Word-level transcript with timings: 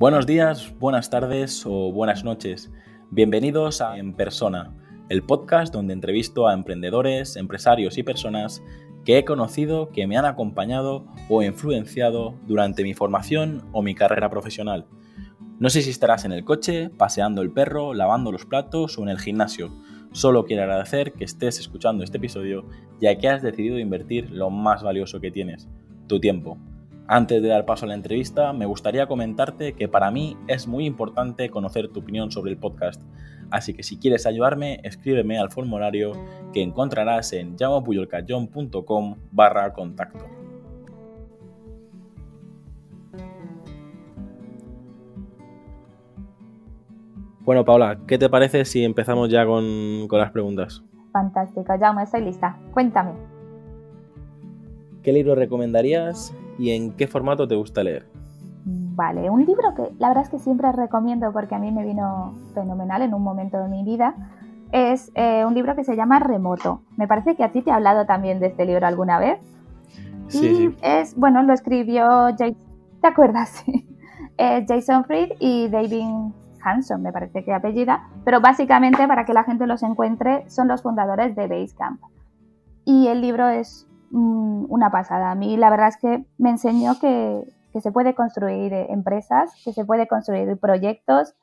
Buenos 0.00 0.24
días, 0.24 0.72
buenas 0.78 1.10
tardes 1.10 1.62
o 1.66 1.92
buenas 1.92 2.24
noches. 2.24 2.72
Bienvenidos 3.10 3.82
a 3.82 3.98
En 3.98 4.14
Persona, 4.14 4.74
el 5.10 5.22
podcast 5.22 5.74
donde 5.74 5.92
entrevisto 5.92 6.48
a 6.48 6.54
emprendedores, 6.54 7.36
empresarios 7.36 7.98
y 7.98 8.02
personas 8.02 8.62
que 9.04 9.18
he 9.18 9.26
conocido, 9.26 9.90
que 9.90 10.06
me 10.06 10.16
han 10.16 10.24
acompañado 10.24 11.04
o 11.28 11.42
influenciado 11.42 12.34
durante 12.46 12.82
mi 12.82 12.94
formación 12.94 13.68
o 13.72 13.82
mi 13.82 13.94
carrera 13.94 14.30
profesional. 14.30 14.86
No 15.58 15.68
sé 15.68 15.82
si 15.82 15.90
estarás 15.90 16.24
en 16.24 16.32
el 16.32 16.46
coche, 16.46 16.88
paseando 16.88 17.42
el 17.42 17.52
perro, 17.52 17.92
lavando 17.92 18.32
los 18.32 18.46
platos 18.46 18.96
o 18.96 19.02
en 19.02 19.10
el 19.10 19.18
gimnasio. 19.18 19.70
Solo 20.12 20.46
quiero 20.46 20.62
agradecer 20.62 21.12
que 21.12 21.24
estés 21.24 21.60
escuchando 21.60 22.04
este 22.04 22.16
episodio 22.16 22.64
ya 23.02 23.18
que 23.18 23.28
has 23.28 23.42
decidido 23.42 23.78
invertir 23.78 24.30
lo 24.30 24.48
más 24.48 24.82
valioso 24.82 25.20
que 25.20 25.30
tienes, 25.30 25.68
tu 26.06 26.20
tiempo. 26.20 26.56
Antes 27.12 27.42
de 27.42 27.48
dar 27.48 27.64
paso 27.64 27.86
a 27.86 27.88
la 27.88 27.94
entrevista, 27.94 28.52
me 28.52 28.66
gustaría 28.66 29.08
comentarte 29.08 29.72
que 29.72 29.88
para 29.88 30.12
mí 30.12 30.36
es 30.46 30.68
muy 30.68 30.86
importante 30.86 31.50
conocer 31.50 31.88
tu 31.88 31.98
opinión 31.98 32.30
sobre 32.30 32.52
el 32.52 32.56
podcast, 32.56 33.02
así 33.50 33.74
que 33.74 33.82
si 33.82 33.98
quieres 33.98 34.26
ayudarme, 34.26 34.78
escríbeme 34.84 35.36
al 35.36 35.50
formulario 35.50 36.12
que 36.52 36.62
encontrarás 36.62 37.32
en 37.32 37.56
llamapuyolcayón.com 37.56 39.16
barra 39.32 39.72
contacto. 39.72 40.24
Bueno, 47.40 47.64
Paula, 47.64 47.98
¿qué 48.06 48.18
te 48.18 48.28
parece 48.28 48.64
si 48.64 48.84
empezamos 48.84 49.30
ya 49.30 49.44
con, 49.46 50.06
las 50.12 50.30
preguntas? 50.30 50.84
Fantástico, 51.10 51.76
Jaume, 51.76 52.04
estoy 52.04 52.20
lista. 52.20 52.56
Cuéntame. 52.70 53.14
¿Qué 55.02 55.12
libro 55.12 55.34
recomendarías 55.34 56.32
y 56.60 56.72
en 56.72 56.92
qué 56.92 57.06
formato 57.06 57.48
te 57.48 57.56
gusta 57.56 57.82
leer? 57.82 58.06
Vale, 58.64 59.30
un 59.30 59.46
libro 59.46 59.74
que 59.74 59.94
la 59.98 60.08
verdad 60.08 60.24
es 60.24 60.28
que 60.28 60.38
siempre 60.38 60.70
recomiendo 60.72 61.32
porque 61.32 61.54
a 61.54 61.58
mí 61.58 61.72
me 61.72 61.84
vino 61.84 62.34
fenomenal 62.52 63.00
en 63.00 63.14
un 63.14 63.22
momento 63.22 63.58
de 63.62 63.68
mi 63.68 63.82
vida 63.82 64.14
es 64.72 65.10
eh, 65.14 65.44
un 65.44 65.54
libro 65.54 65.74
que 65.74 65.84
se 65.84 65.96
llama 65.96 66.18
Remoto. 66.18 66.82
Me 66.96 67.08
parece 67.08 67.34
que 67.34 67.42
a 67.42 67.50
ti 67.50 67.62
te 67.62 67.70
he 67.70 67.72
hablado 67.72 68.04
también 68.04 68.40
de 68.40 68.48
este 68.48 68.66
libro 68.66 68.86
alguna 68.86 69.18
vez. 69.18 69.40
Sí, 70.28 70.46
y 70.46 70.54
sí. 70.54 70.76
es, 70.82 71.16
bueno, 71.16 71.42
lo 71.42 71.54
escribió, 71.54 72.06
Jason, 72.38 72.56
¿te 73.00 73.08
acuerdas? 73.08 73.64
Jason 74.68 75.04
Fried 75.04 75.32
y 75.38 75.68
David 75.68 76.06
Hanson, 76.62 77.02
me 77.02 77.12
parece 77.12 77.44
que 77.44 77.52
apellida, 77.52 78.08
pero 78.24 78.40
básicamente 78.40 79.06
para 79.06 79.24
que 79.24 79.34
la 79.34 79.44
gente 79.44 79.66
los 79.66 79.82
encuentre 79.82 80.48
son 80.48 80.68
los 80.68 80.82
fundadores 80.82 81.34
de 81.34 81.46
Basecamp. 81.46 82.00
Y 82.84 83.08
el 83.08 83.20
libro 83.20 83.48
es 83.48 83.86
Mm, 84.10 84.66
una 84.68 84.90
pasada. 84.90 85.30
A 85.30 85.34
mí 85.34 85.56
la 85.56 85.70
verdad 85.70 85.88
es 85.88 85.96
que 85.96 86.24
me 86.38 86.50
enseñó 86.50 86.98
que, 87.00 87.44
se 87.80 87.92
puede 87.92 88.16
construir 88.16 88.72
empresas, 88.72 89.52
que 89.64 89.72
se 89.72 89.84
puede 89.84 90.08
construir 90.08 90.58
proyectos 90.58 91.36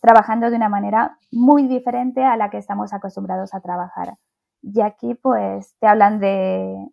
trabajando 0.00 0.50
de 0.50 0.56
una 0.56 0.68
manera 0.68 1.18
muy 1.30 1.68
diferente 1.68 2.24
a 2.24 2.36
la 2.36 2.50
que 2.50 2.58
estamos 2.58 2.92
acostumbrados 2.92 3.54
a 3.54 3.60
trabajar. 3.60 4.18
Y 4.60 4.80
aquí 4.80 5.14
pues 5.14 5.76
te 5.78 5.86
hablan 5.86 6.18
de 6.18 6.90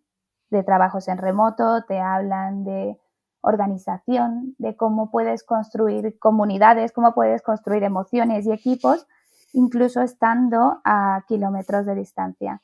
trabajos 0.64 1.08
en 1.08 1.18
remoto, 1.18 1.84
te 1.86 1.98
hablan 1.98 2.62
de 2.62 3.00
organización, 3.40 4.54
de 4.58 4.76
cómo 4.76 5.10
puedes 5.10 5.42
construir 5.42 6.18
comunidades, 6.20 6.92
cómo 6.92 7.12
puedes 7.12 7.42
construir 7.42 7.82
emociones 7.82 8.46
y 8.46 8.52
equipos, 8.52 9.06
incluso 9.52 10.00
estando 10.02 10.80
a 10.84 11.24
kilómetros 11.26 11.86
de 11.86 11.94
distancia. 11.96 12.62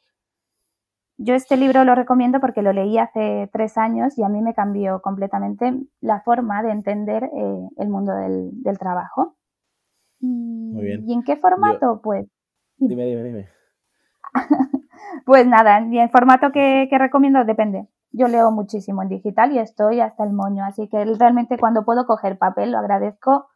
Yo 1.18 1.34
este 1.34 1.56
libro 1.56 1.84
lo 1.84 1.94
recomiendo 1.94 2.40
porque 2.40 2.60
lo 2.60 2.72
leí 2.72 2.98
hace 2.98 3.48
tres 3.52 3.78
años 3.78 4.18
y 4.18 4.22
a 4.22 4.28
mí 4.28 4.42
me 4.42 4.52
cambió 4.52 5.00
completamente 5.00 5.72
la 6.00 6.20
forma 6.20 6.62
de 6.62 6.72
entender 6.72 7.24
eh, 7.24 7.68
el 7.78 7.88
mundo 7.88 8.12
del, 8.14 8.78
trabajo. 8.78 9.36
Muy 10.20 10.84
bien. 10.84 11.08
¿Y 11.08 11.14
en 11.14 11.22
qué 11.22 11.36
formato? 11.36 12.00
pues. 12.02 12.26
Dime, 12.76 13.06
dime, 13.06 13.22
dime. 13.22 13.48
pues 15.24 15.46
nada, 15.46 15.86
y 15.90 15.98
el 15.98 16.10
formato 16.10 16.52
que, 16.52 16.88
recomiendo 16.90 17.44
depende. 17.44 17.88
Yo 18.12 18.28
leo 18.28 18.50
muchísimo 18.50 19.02
en 19.02 19.08
digital 19.08 19.52
y 19.52 19.58
estoy 19.58 20.00
hasta 20.00 20.24
el 20.24 20.32
moño, 20.32 20.64
así 20.64 20.88
que 20.88 21.04
realmente 21.18 21.58
cuando 21.58 21.84
puedo 21.84 22.06
coger 22.06 22.38
papel 22.38 22.72
lo 22.72 22.78
agradezco 22.78 23.48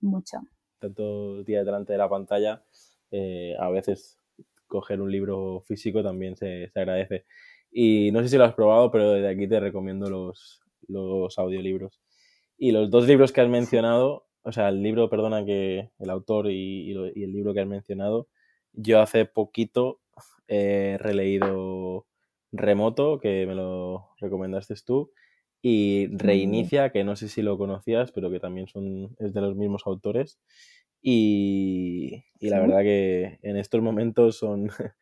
mucho. 0.00 0.38
Tanto 0.78 1.42
día 1.44 1.64
delante 1.64 1.92
de 1.92 1.98
la 1.98 2.08
pantalla, 2.08 2.62
eh, 3.10 3.54
a 3.58 3.68
veces 3.70 4.19
coger 4.70 5.02
un 5.02 5.12
libro 5.12 5.60
físico 5.66 6.02
también 6.02 6.36
se, 6.36 6.70
agradece. 6.74 7.26
Y 7.70 8.10
no 8.12 8.22
sé 8.22 8.30
si 8.30 8.38
lo 8.38 8.44
has 8.44 8.54
probado, 8.54 8.90
pero 8.90 9.12
desde 9.12 9.28
aquí 9.28 9.46
te 9.46 9.60
recomiendo 9.60 10.08
los, 10.08 10.62
los 10.88 11.38
audiolibros. 11.38 12.00
Y 12.56 12.72
los 12.72 12.90
dos 12.90 13.06
libros 13.06 13.32
que 13.32 13.42
has 13.42 13.48
mencionado, 13.48 14.26
o 14.42 14.52
sea, 14.52 14.68
el 14.68 14.82
libro, 14.82 15.10
perdona, 15.10 15.44
que 15.44 15.90
el 15.98 16.10
autor 16.10 16.50
y, 16.50 16.92
el 16.92 17.32
libro 17.32 17.52
que 17.52 17.60
has 17.60 17.66
mencionado, 17.66 18.28
yo 18.72 19.00
hace 19.00 19.26
poquito 19.26 20.00
he 20.48 20.96
releído 20.98 22.06
Remoto, 22.52 23.18
que 23.18 23.46
me 23.46 23.54
lo 23.54 24.10
recomendaste 24.20 24.74
tú, 24.84 25.12
y 25.62 26.08
Reinicia, 26.16 26.90
que 26.90 27.04
no 27.04 27.16
sé 27.16 27.28
si 27.28 27.42
lo 27.42 27.58
conocías, 27.58 28.12
pero 28.12 28.30
que 28.30 28.40
también 28.40 28.66
son, 28.66 29.16
es 29.18 29.34
de 29.34 29.40
los 29.40 29.56
mismos 29.56 29.82
autores. 29.86 30.38
Y, 31.02 32.24
la 32.40 32.60
verdad 32.60 32.80
que 32.80 33.38
en 33.42 33.56
estos 33.56 33.82
momentos 33.82 34.36
son 34.36 34.70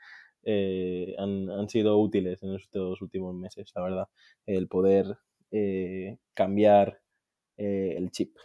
eh, 0.44 1.14
han, 1.19 1.69
sido 1.69 1.98
útiles 1.98 2.42
en 2.42 2.54
estos 2.54 3.00
últimos 3.03 3.34
meses, 3.34 3.70
la 3.75 3.82
verdad, 3.82 4.09
el 4.47 4.69
poder 4.69 5.19
eh, 5.50 6.19
cambiar 6.34 7.00
eh, 7.56 7.94
el 7.97 8.10
chip. 8.10 8.36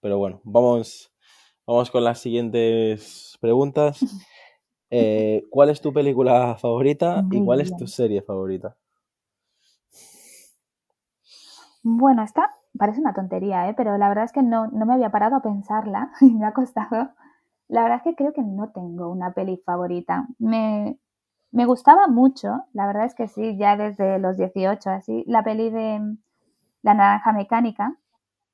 Pero 0.00 0.18
bueno, 0.18 0.40
vamos, 0.44 1.12
vamos 1.66 1.90
con 1.90 2.04
las 2.04 2.20
siguientes 2.20 3.36
preguntas. 3.40 4.00
¿Cuál 5.50 5.70
es 5.70 5.80
tu 5.80 5.92
película 5.92 6.56
favorita 6.56 7.24
y 7.30 7.44
cuál 7.44 7.60
es 7.60 7.76
tu 7.76 7.86
serie 7.86 8.22
favorita? 8.22 8.76
Bueno, 11.82 12.24
está 12.24 12.50
parece 12.76 13.00
una 13.00 13.14
tontería, 13.14 13.68
¿eh? 13.68 13.74
pero 13.74 13.96
la 13.98 14.08
verdad 14.08 14.24
es 14.24 14.32
que 14.32 14.42
no, 14.42 14.68
me 14.70 14.94
había 14.94 15.10
parado 15.10 15.36
a 15.36 15.42
pensarla 15.42 16.10
y 16.20 16.32
me 16.34 16.46
ha 16.46 16.52
costado. 16.52 17.10
La 17.68 17.82
verdad 17.82 17.98
es 17.98 18.02
que 18.04 18.14
creo 18.14 18.32
que 18.32 18.42
no 18.42 18.70
tengo 18.70 19.10
una 19.10 19.32
peli 19.32 19.60
favorita. 19.64 20.26
Me, 20.38 20.98
gustaba 21.52 22.06
mucho, 22.06 22.64
la 22.72 22.86
verdad 22.86 23.06
es 23.06 23.14
que 23.14 23.28
sí, 23.28 23.56
ya 23.56 23.76
desde 23.76 24.18
los 24.18 24.36
18, 24.36 24.90
así, 24.90 25.24
la 25.26 25.42
peli 25.42 25.70
de 25.70 26.16
La 26.82 26.94
Naranja 26.94 27.32
Mecánica. 27.32 27.96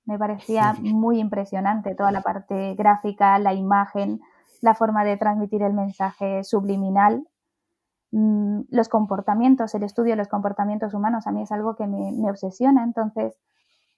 Me 0.05 0.19
parecía 0.19 0.75
muy 0.81 1.21
impresionante 1.21 1.95
toda 1.95 2.11
la 2.11 2.23
parte 2.23 2.75
gráfica, 2.75 3.39
la 3.39 3.55
imagen, 3.55 4.21
la 4.61 4.75
forma 4.75 5.05
de 5.05 5.17
transmitir 5.17 5.63
el 5.63 5.75
mensaje 5.75 6.43
subliminal, 6.43 7.29
mm, 8.13 8.63
los 8.71 8.89
comportamientos, 8.89 9.75
el 9.75 9.85
estudio 9.85 10.13
de 10.13 10.17
los 10.17 10.29
comportamientos 10.29 10.95
humanos, 10.95 11.27
a 11.27 11.33
mí 11.33 11.43
es 11.43 11.53
algo 11.53 11.77
que 11.77 11.87
me, 11.87 12.13
me 12.13 12.31
obsesiona. 12.31 12.83
Entonces, 12.83 13.37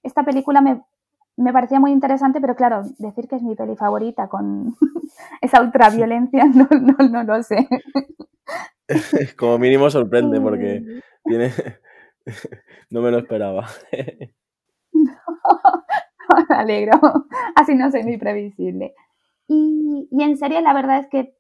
esta 0.04 0.22
película 0.22 0.60
me, 0.60 1.52
parecía 1.52 1.80
muy 1.80 1.90
interesante, 1.90 2.40
pero 2.40 2.54
claro, 2.54 2.82
decir 2.98 3.26
que 3.26 3.36
es 3.36 3.42
mi 3.42 3.56
peli 3.56 3.74
favorita 3.74 4.28
con 4.28 4.76
esa 5.40 5.60
ultraviolencia, 5.60 6.44
no, 6.54 6.68
no, 6.70 7.08
no 7.08 7.24
lo 7.24 7.42
sé. 7.42 7.66
Como 9.38 9.58
mínimo 9.58 9.90
sorprende 9.90 10.40
porque 10.40 11.00
tiene... 11.24 11.50
no 12.90 13.00
me 13.00 13.10
lo 13.10 13.18
esperaba. 13.18 13.66
me 16.48 16.54
alegro. 16.54 17.00
Así 17.56 17.74
no 17.74 17.90
soy 17.90 18.02
muy 18.04 18.18
previsible. 18.18 18.94
Y, 19.48 20.08
en 20.12 20.36
serie, 20.36 20.62
la 20.62 20.74
verdad 20.74 20.98
es 20.98 21.08
que 21.08 21.34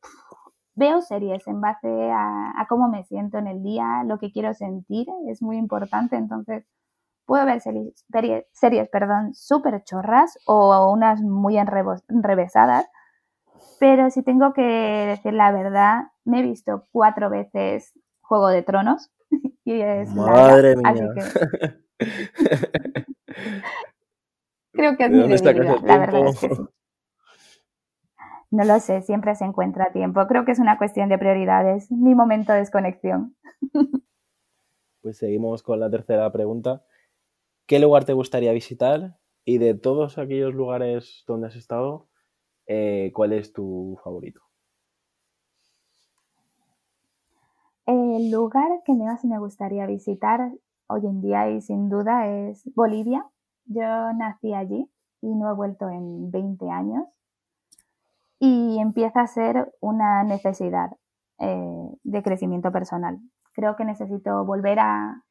veo 0.74 1.02
series 1.02 1.46
en 1.46 1.60
base 1.60 1.88
a, 2.10 2.52
a, 2.58 2.66
cómo 2.66 2.88
me 2.88 3.04
siento 3.04 3.38
en 3.38 3.46
el 3.46 3.62
día, 3.62 4.02
lo 4.04 4.18
que 4.18 4.32
quiero 4.32 4.52
sentir, 4.54 5.06
es 5.28 5.40
muy 5.42 5.56
importante. 5.56 6.16
Entonces, 6.16 6.66
puedo 7.26 7.44
ver 7.46 7.60
series, 7.60 8.04
series 8.52 8.88
perdón, 8.88 9.34
súper 9.34 9.82
chorras 9.84 10.38
o 10.46 10.90
unas 10.92 11.20
muy 11.20 11.56
enrevesadas, 11.58 12.86
pero 13.78 14.10
si 14.10 14.22
tengo 14.22 14.52
que 14.52 14.62
decir 14.62 15.32
la 15.32 15.52
verdad, 15.52 16.04
me 16.24 16.40
he 16.40 16.42
visto 16.42 16.86
cuatro 16.90 17.30
veces 17.30 17.92
Juego 18.20 18.48
de 18.48 18.62
Tronos 18.62 19.10
y 19.64 19.80
es 19.80 20.08
Madre 20.14 20.76
mía. 20.76 21.10
Creo 24.72 24.96
que 24.96 25.04
es 25.04 25.10
mi 25.10 25.28
debilidad, 25.28 25.80
la 25.82 25.98
verdad 25.98 26.26
es 26.26 26.40
que 26.40 26.48
No 28.50 28.64
lo 28.64 28.80
sé, 28.80 29.02
siempre 29.02 29.36
se 29.36 29.44
encuentra 29.44 29.92
tiempo. 29.92 30.26
Creo 30.26 30.44
que 30.44 30.50
es 30.50 30.58
una 30.58 30.78
cuestión 30.78 31.08
de 31.08 31.18
prioridades, 31.18 31.90
mi 31.92 32.16
momento 32.16 32.52
de 32.52 32.58
desconexión. 32.58 33.36
Pues 35.00 35.18
seguimos 35.18 35.62
con 35.62 35.78
la 35.78 35.90
tercera 35.90 36.32
pregunta. 36.32 36.82
¿Qué 37.66 37.78
lugar 37.78 38.04
te 38.04 38.12
gustaría 38.12 38.52
visitar? 38.52 39.16
Y 39.46 39.56
de 39.56 39.74
todos 39.74 40.18
aquellos 40.18 40.54
lugares 40.54 41.24
donde 41.26 41.46
has 41.46 41.56
estado, 41.56 42.08
eh, 42.66 43.10
¿cuál 43.14 43.32
es 43.32 43.54
tu 43.54 43.98
favorito? 44.04 44.42
El 47.86 48.30
lugar 48.30 48.82
que 48.84 48.92
más 48.92 49.24
me 49.24 49.38
gustaría 49.38 49.86
visitar 49.86 50.52
hoy 50.88 51.06
en 51.06 51.22
día 51.22 51.50
y 51.50 51.62
sin 51.62 51.88
duda 51.88 52.26
es 52.28 52.62
Bolivia. 52.74 53.26
Yo 53.64 54.12
nací 54.12 54.52
allí 54.52 54.90
y 55.22 55.34
no 55.34 55.50
he 55.50 55.54
vuelto 55.54 55.88
en 55.88 56.30
20 56.30 56.68
años. 56.70 57.06
Y 58.38 58.78
empieza 58.78 59.22
a 59.22 59.26
ser 59.26 59.72
una 59.80 60.22
necesidad 60.22 60.90
eh, 61.38 61.88
de 62.02 62.22
crecimiento 62.22 62.70
personal. 62.72 63.18
Creo 63.54 63.76
que 63.76 63.86
necesito 63.86 64.44
volver 64.44 64.80
a, 64.80 65.24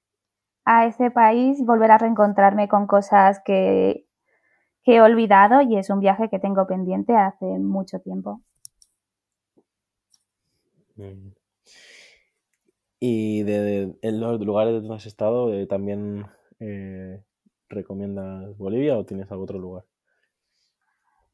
a 0.66 0.86
ese 0.86 1.12
país, 1.12 1.66
volver 1.66 1.92
a 1.92 1.98
reencontrarme 1.98 2.68
con 2.68 2.88
cosas 2.88 3.42
que, 3.44 4.06
que 4.84 4.96
he 4.96 5.02
olvidado 5.02 5.62
y 5.62 5.78
es 5.78 5.90
un 5.90 6.00
viaje 6.00 6.30
que 6.30 6.40
tengo 6.40 6.68
pendiente 6.68 7.16
hace 7.16 7.46
mucho 7.46 8.00
tiempo. 8.00 8.42
Y 13.00 13.44
de, 13.44 13.98
en 14.02 14.20
los 14.20 14.40
lugares 14.40 14.74
donde 14.76 14.96
has 14.96 15.06
estado, 15.06 15.54
eh, 15.54 15.66
¿también 15.68 16.26
eh, 16.60 17.24
recomiendas 17.68 18.58
Bolivia 18.58 18.98
o 18.98 19.06
tienes 19.06 19.30
algún 19.32 19.44
otro 19.44 19.60
lugar? 19.60 19.86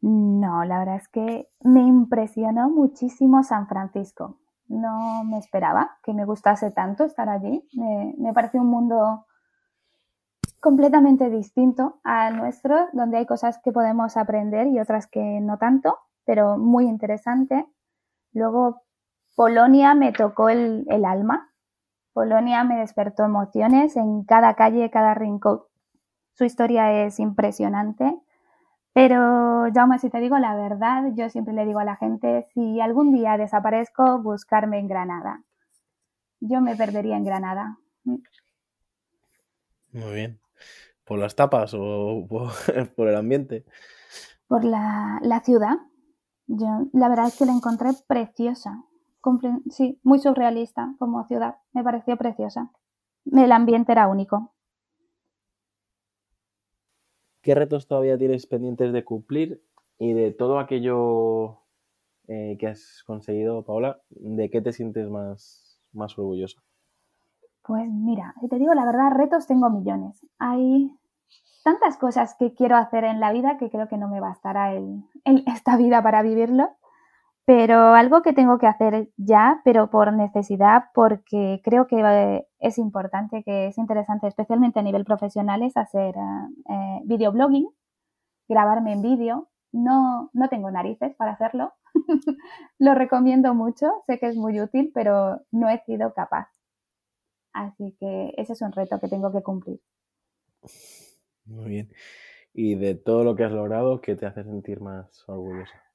No, 0.01 0.63
la 0.63 0.79
verdad 0.79 0.95
es 0.95 1.09
que 1.09 1.49
me 1.61 1.81
impresionó 1.81 2.69
muchísimo 2.69 3.43
San 3.43 3.67
Francisco. 3.67 4.37
No 4.69 5.23
me 5.25 5.39
esperaba 5.39 5.97
que 6.03 6.13
me 6.13 6.25
gustase 6.25 6.71
tanto 6.71 7.03
estar 7.03 7.27
allí. 7.27 7.67
Me, 7.73 8.15
me 8.17 8.33
un 8.53 8.67
mundo 8.67 9.25
completamente 10.59 11.29
distinto 11.29 11.99
al 12.03 12.37
nuestro, 12.37 12.87
donde 12.93 13.17
hay 13.17 13.25
cosas 13.25 13.59
que 13.63 13.71
podemos 13.71 14.15
aprender 14.15 14.67
y 14.67 14.79
otras 14.79 15.07
que 15.07 15.39
no 15.41 15.57
tanto, 15.57 15.97
pero 16.25 16.57
muy 16.57 16.85
interesante. 16.85 17.65
Luego, 18.31 18.83
Polonia 19.35 19.95
me 19.95 20.11
tocó 20.11 20.49
el, 20.49 20.85
el 20.89 21.05
alma. 21.05 21.51
Polonia 22.13 22.63
me 22.63 22.77
despertó 22.77 23.23
emociones 23.23 23.95
en 23.95 24.23
cada 24.23 24.53
calle, 24.53 24.89
cada 24.89 25.13
rincón. 25.13 25.61
Su 26.33 26.45
historia 26.45 27.05
es 27.05 27.19
impresionante. 27.19 28.21
Pero, 28.93 29.67
Jaume, 29.73 29.99
si 29.99 30.09
te 30.09 30.19
digo 30.19 30.37
la 30.39 30.55
verdad, 30.55 31.11
yo 31.15 31.29
siempre 31.29 31.53
le 31.53 31.65
digo 31.65 31.79
a 31.79 31.85
la 31.85 31.95
gente, 31.95 32.47
si 32.53 32.81
algún 32.81 33.13
día 33.13 33.37
desaparezco, 33.37 34.21
buscarme 34.21 34.79
en 34.79 34.87
Granada. 34.87 35.43
Yo 36.39 36.61
me 36.61 36.75
perdería 36.75 37.17
en 37.17 37.23
Granada. 37.23 37.77
Muy 38.03 38.23
bien. 40.13 40.39
¿Por 41.03 41.19
las 41.19 41.35
tapas 41.35 41.73
o 41.73 42.27
por, 42.95 43.07
el 43.07 43.15
ambiente? 43.15 43.65
Por 44.47 44.63
la, 44.63 45.19
la, 45.21 45.41
ciudad. 45.41 45.77
Yo, 46.47 46.87
la 46.93 47.09
verdad 47.09 47.27
es 47.27 47.37
que 47.37 47.45
la 47.45 47.53
encontré 47.53 47.89
preciosa. 48.07 48.83
Sí, 49.69 49.99
muy 50.03 50.19
surrealista 50.19 50.95
como 50.97 51.27
ciudad. 51.27 51.57
Me 51.73 51.83
pareció 51.83 52.17
preciosa. 52.17 52.71
El 53.31 53.51
ambiente 53.51 53.91
era 53.91 54.07
único. 54.07 54.53
¿Qué 57.41 57.55
retos 57.55 57.87
todavía 57.87 58.17
tienes 58.17 58.45
pendientes 58.47 58.91
de 58.93 59.03
cumplir? 59.03 59.63
Y 59.97 60.13
de 60.13 60.31
todo 60.31 60.59
aquello 60.59 61.59
eh, 62.27 62.57
que 62.59 62.67
has 62.67 63.03
conseguido, 63.05 63.63
Paola, 63.63 64.01
¿de 64.09 64.49
qué 64.49 64.61
te 64.61 64.71
sientes 64.71 65.09
más, 65.09 65.81
más 65.93 66.17
orgullosa? 66.17 66.61
Pues 67.63 67.89
mira, 67.91 68.33
te 68.49 68.57
digo 68.57 68.73
la 68.73 68.85
verdad, 68.85 69.11
retos 69.11 69.45
tengo 69.45 69.69
millones. 69.69 70.25
Hay 70.39 70.91
tantas 71.63 71.97
cosas 71.97 72.35
que 72.39 72.53
quiero 72.53 72.75
hacer 72.77 73.03
en 73.03 73.19
la 73.19 73.31
vida 73.31 73.57
que 73.57 73.69
creo 73.69 73.87
que 73.87 73.97
no 73.97 74.07
me 74.07 74.19
bastará 74.19 74.73
el, 74.73 75.03
esta 75.45 75.77
vida 75.77 76.01
para 76.01 76.21
vivirlo. 76.21 76.69
Pero 77.45 77.95
algo 77.95 78.21
que 78.21 78.33
tengo 78.33 78.59
que 78.59 78.67
hacer 78.67 79.09
ya, 79.17 79.61
pero 79.63 79.89
por 79.89 80.13
necesidad, 80.13 80.85
porque 80.93 81.61
creo 81.63 81.87
que 81.87 81.99
eh, 81.99 82.47
es 82.59 82.77
importante, 82.77 83.43
que 83.43 83.67
es 83.67 83.77
interesante, 83.77 84.27
especialmente 84.27 84.79
a 84.79 84.83
nivel 84.83 85.03
profesional, 85.03 85.63
es 85.63 85.75
hacer 85.75 86.15
eh, 86.69 86.99
videoblogging, 87.05 87.67
grabarme 88.47 88.93
en 88.93 89.01
vídeo. 89.01 89.49
No, 89.71 90.29
no 90.33 90.49
tengo 90.49 90.69
narices 90.69 91.15
para 91.15 91.31
hacerlo. 91.31 91.73
Lo 92.79 92.93
recomiendo 92.93 93.53
mucho, 93.53 94.03
sé 94.05 94.19
que 94.19 94.27
es 94.27 94.35
muy 94.35 94.61
útil, 94.61 94.91
pero 94.93 95.41
no 95.51 95.69
he 95.69 95.79
sido 95.85 96.13
capaz. 96.13 96.49
Así 97.53 97.95
que 97.99 98.33
ese 98.37 98.53
es 98.53 98.61
un 98.61 98.71
reto 98.71 98.99
que 98.99 99.07
tengo 99.07 99.31
que 99.31 99.41
cumplir. 99.41 99.79
Muy 101.45 101.69
bien. 101.69 101.89
Y 102.53 102.75
de 102.75 102.95
todo 102.95 103.23
lo 103.23 103.35
que 103.35 103.43
has 103.43 103.51
logrado, 103.51 104.01
¿qué 104.01 104.15
te 104.15 104.25
hace 104.25 104.43
sentir 104.43 104.81
más 104.81 105.23
orgullosa? 105.27 105.88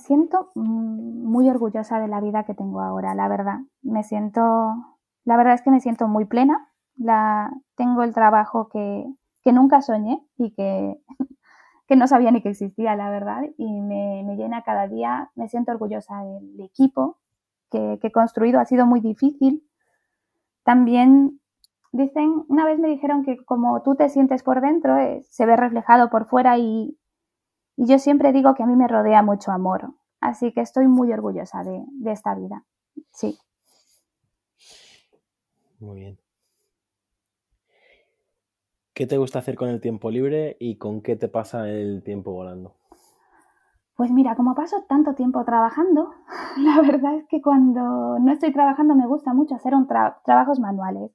Siento 0.00 0.50
mm, 0.54 1.24
muy 1.24 1.48
orgullosa 1.48 2.00
de 2.00 2.08
la 2.08 2.20
vida 2.20 2.44
que 2.44 2.54
tengo 2.54 2.80
ahora, 2.80 3.14
la 3.14 3.28
verdad. 3.28 3.60
Me 3.82 4.02
siento, 4.02 4.40
la 5.24 5.36
verdad 5.36 5.54
es 5.54 5.62
que 5.62 5.70
me 5.70 5.80
siento 5.80 6.08
muy 6.08 6.24
plena. 6.24 6.68
La, 6.96 7.52
tengo 7.76 8.02
el 8.02 8.14
trabajo 8.14 8.68
que, 8.68 9.06
que 9.42 9.52
nunca 9.52 9.82
soñé 9.82 10.22
y 10.36 10.52
que, 10.52 11.00
que, 11.86 11.96
no 11.96 12.06
sabía 12.06 12.30
ni 12.30 12.42
que 12.42 12.50
existía, 12.50 12.96
la 12.96 13.10
verdad. 13.10 13.42
Y 13.58 13.80
me, 13.80 14.22
me, 14.24 14.36
llena 14.36 14.62
cada 14.62 14.88
día. 14.88 15.30
Me 15.34 15.48
siento 15.48 15.72
orgullosa 15.72 16.22
del 16.24 16.60
equipo 16.60 17.18
que, 17.70 17.98
que 18.00 18.08
he 18.08 18.12
construido. 18.12 18.60
Ha 18.60 18.64
sido 18.64 18.86
muy 18.86 19.00
difícil. 19.00 19.64
También 20.64 21.40
dicen, 21.92 22.44
una 22.48 22.64
vez 22.64 22.78
me 22.78 22.88
dijeron 22.88 23.24
que 23.24 23.44
como 23.44 23.82
tú 23.82 23.94
te 23.96 24.08
sientes 24.08 24.42
por 24.42 24.60
dentro, 24.60 24.96
eh, 24.98 25.22
se 25.28 25.46
ve 25.46 25.56
reflejado 25.56 26.10
por 26.10 26.26
fuera 26.26 26.58
y, 26.58 26.96
y 27.80 27.86
yo 27.86 27.98
siempre 27.98 28.30
digo 28.32 28.54
que 28.54 28.62
a 28.62 28.66
mí 28.66 28.76
me 28.76 28.88
rodea 28.88 29.22
mucho 29.22 29.52
amor. 29.52 29.94
Así 30.20 30.52
que 30.52 30.60
estoy 30.60 30.86
muy 30.86 31.10
orgullosa 31.14 31.64
de, 31.64 31.82
esta 32.12 32.34
vida. 32.34 32.66
Sí. 33.10 33.38
Muy 35.78 36.00
bien. 36.00 36.18
¿Qué 38.92 39.06
te 39.06 39.16
gusta 39.16 39.38
hacer 39.38 39.56
con 39.56 39.70
el 39.70 39.80
tiempo 39.80 40.10
libre 40.10 40.58
y 40.60 40.76
con 40.76 41.00
qué 41.00 41.16
te 41.16 41.28
pasa 41.28 41.70
el 41.70 42.02
tiempo 42.04 42.32
volando? 42.32 42.74
Pues 43.96 44.10
mira, 44.10 44.36
como 44.36 44.54
paso 44.54 44.84
tanto 44.86 45.14
tiempo 45.14 45.42
trabajando, 45.46 46.12
la 46.58 46.82
verdad 46.82 47.14
es 47.14 47.26
que 47.28 47.40
cuando 47.40 48.18
no 48.18 48.30
estoy 48.30 48.52
trabajando 48.52 48.94
me 48.94 49.06
gusta 49.06 49.32
mucho 49.32 49.54
hacer 49.54 49.74
un 49.74 49.86
trabajos 49.86 50.60
manuales. 50.60 51.12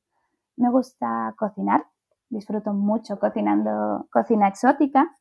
Me 0.55 0.71
gusta 0.71 1.35
cocinar, 1.37 1.85
disfruto 2.29 2.73
mucho 2.73 3.19
cocinando 3.19 4.07
cocina 4.09 4.47
exótica 4.47 5.15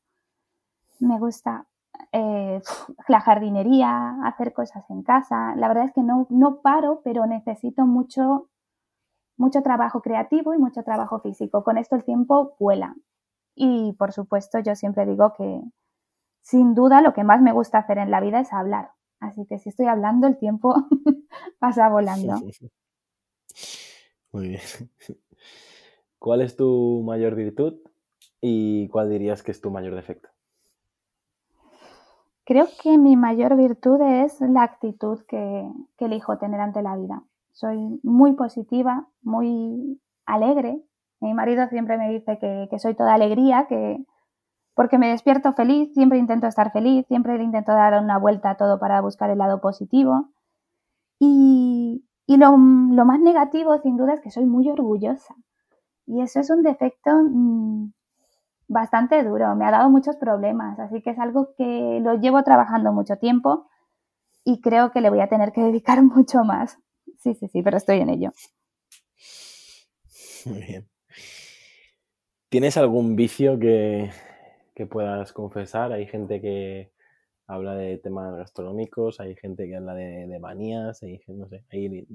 me 1.05 1.19
gusta 1.19 1.67
eh, 2.12 2.61
la 3.09 3.21
jardinería, 3.21 4.17
hacer 4.25 4.53
cosas 4.53 4.85
en 4.91 5.03
casa. 5.03 5.55
La 5.56 5.69
verdad 5.69 5.87
es 5.87 5.93
que 5.93 6.03
no, 6.03 6.27
no 6.31 6.61
paro, 6.61 7.01
pero 7.05 7.27
necesito 7.27 7.87
mucho, 7.87 8.49
mucho 9.37 9.63
trabajo 9.63 10.01
creativo 10.03 10.55
y 10.55 10.58
mucho 10.58 10.82
trabajo 10.82 11.20
físico. 11.20 11.65
Con 11.65 11.79
esto 11.79 11.96
el 11.96 12.05
tiempo 12.05 12.56
vuela. 12.58 12.94
Y 13.55 13.93
por 13.94 14.13
supuesto, 14.13 14.58
yo 14.58 14.75
siempre 14.75 15.06
digo 15.06 15.32
que 15.34 15.61
sin 16.43 16.75
duda 16.75 17.01
lo 17.01 17.15
que 17.15 17.25
más 17.25 17.41
me 17.41 17.53
gusta 17.53 17.79
hacer 17.79 17.99
en 17.99 18.11
la 18.11 18.20
vida 18.20 18.41
es 18.41 18.53
hablar. 18.53 18.91
Así 19.20 19.46
que 19.46 19.58
si 19.58 19.70
estoy 19.70 19.87
hablando, 19.87 20.27
el 20.27 20.39
tiempo 20.39 20.75
pasa 21.58 21.89
volando. 21.89 22.34
Muy 24.32 24.49
bien. 24.49 24.61
¿Cuál 26.19 26.43
es 26.43 26.56
tu 26.56 27.03
mayor 27.05 27.34
virtud 27.34 27.81
y 28.41 28.89
cuál 28.89 29.11
dirías 29.11 29.43
que 29.43 29.53
es 29.53 29.61
tu 29.61 29.70
mayor 29.70 29.94
defecto? 29.94 30.29
Creo 32.46 32.67
que 32.82 32.98
mi 32.98 33.17
mayor 33.17 33.56
virtud 33.56 34.01
es 34.03 34.39
la 34.41 34.63
actitud 34.63 35.20
que, 35.27 35.67
elijo 35.98 36.36
tener 36.36 36.60
ante 36.60 36.82
la 36.82 36.94
vida. 36.94 37.22
Soy 37.53 37.98
muy 38.03 38.34
positiva, 38.34 39.08
muy 39.22 39.98
alegre. 40.27 40.82
Mi 41.20 41.32
marido 41.32 41.67
siempre 41.69 41.96
me 41.96 42.10
dice 42.10 42.39
que, 42.39 42.79
soy 42.79 42.94
toda 42.94 43.15
alegría, 43.15 43.67
que 43.67 44.05
porque 44.74 44.98
me 44.98 45.08
despierto 45.08 45.55
feliz, 45.55 45.94
siempre 45.94 46.19
intento 46.19 46.46
estar 46.46 46.70
feliz, 46.72 47.06
siempre 47.06 47.43
intento 47.43 47.72
dar 47.72 48.03
una 48.03 48.19
vuelta 48.19 48.51
a 48.51 48.56
todo 48.56 48.79
para 48.79 49.01
buscar 49.01 49.31
el 49.31 49.39
lado 49.39 49.60
positivo. 49.63 50.29
Y, 51.19 52.05
lo, 52.27 52.56
más 52.58 53.20
negativo, 53.20 53.79
sin 53.79 53.96
duda, 53.96 54.15
es 54.15 54.20
que 54.20 54.31
soy 54.31 54.44
muy 54.44 54.69
orgullosa. 54.69 55.34
Y 56.06 56.20
eso 56.20 56.41
es 56.41 56.51
un 56.51 56.63
defecto 56.63 57.10
mm, 57.10 57.93
bastante 58.75 59.23
duro, 59.23 59.55
me 59.55 59.65
ha 59.65 59.71
dado 59.71 59.89
muchos 59.89 60.17
problemas, 60.17 60.79
así 60.81 61.01
que 61.01 61.11
es 61.11 61.19
algo 61.19 61.55
que 61.57 62.01
lo 62.03 62.15
llevo 62.17 62.43
trabajando 62.43 62.93
mucho 62.93 63.17
tiempo 63.17 63.69
y 64.43 64.61
creo 64.61 64.91
que 64.91 65.01
le 65.01 65.11
voy 65.11 65.21
a 65.21 65.29
tener 65.29 65.53
que 65.53 65.63
dedicar 65.71 66.03
mucho 66.03 66.45
más. 66.45 66.77
Sí, 67.21 67.35
sí, 67.35 67.49
sí, 67.49 67.63
pero 67.63 67.77
estoy 67.77 68.01
en 68.01 68.11
ello. 68.11 68.33
Muy 70.45 70.61
bien. 70.61 70.89
¿Tienes 72.49 72.77
algún 72.77 73.15
vicio 73.17 73.59
que, 73.59 74.11
que 74.75 74.87
puedas 74.87 75.33
confesar? 75.33 75.93
Hay 75.93 76.07
gente 76.07 76.41
que 76.41 76.93
habla 77.47 77.75
de 77.77 77.99
temas 77.99 78.37
gastronómicos, 78.37 79.21
hay 79.21 79.37
gente 79.37 79.69
que 79.69 79.77
habla 79.77 79.95
de, 79.95 80.39
manías, 80.41 81.03
hay, 81.03 81.21
no 81.29 81.49
sé, 81.49 81.65
hay, 81.71 82.07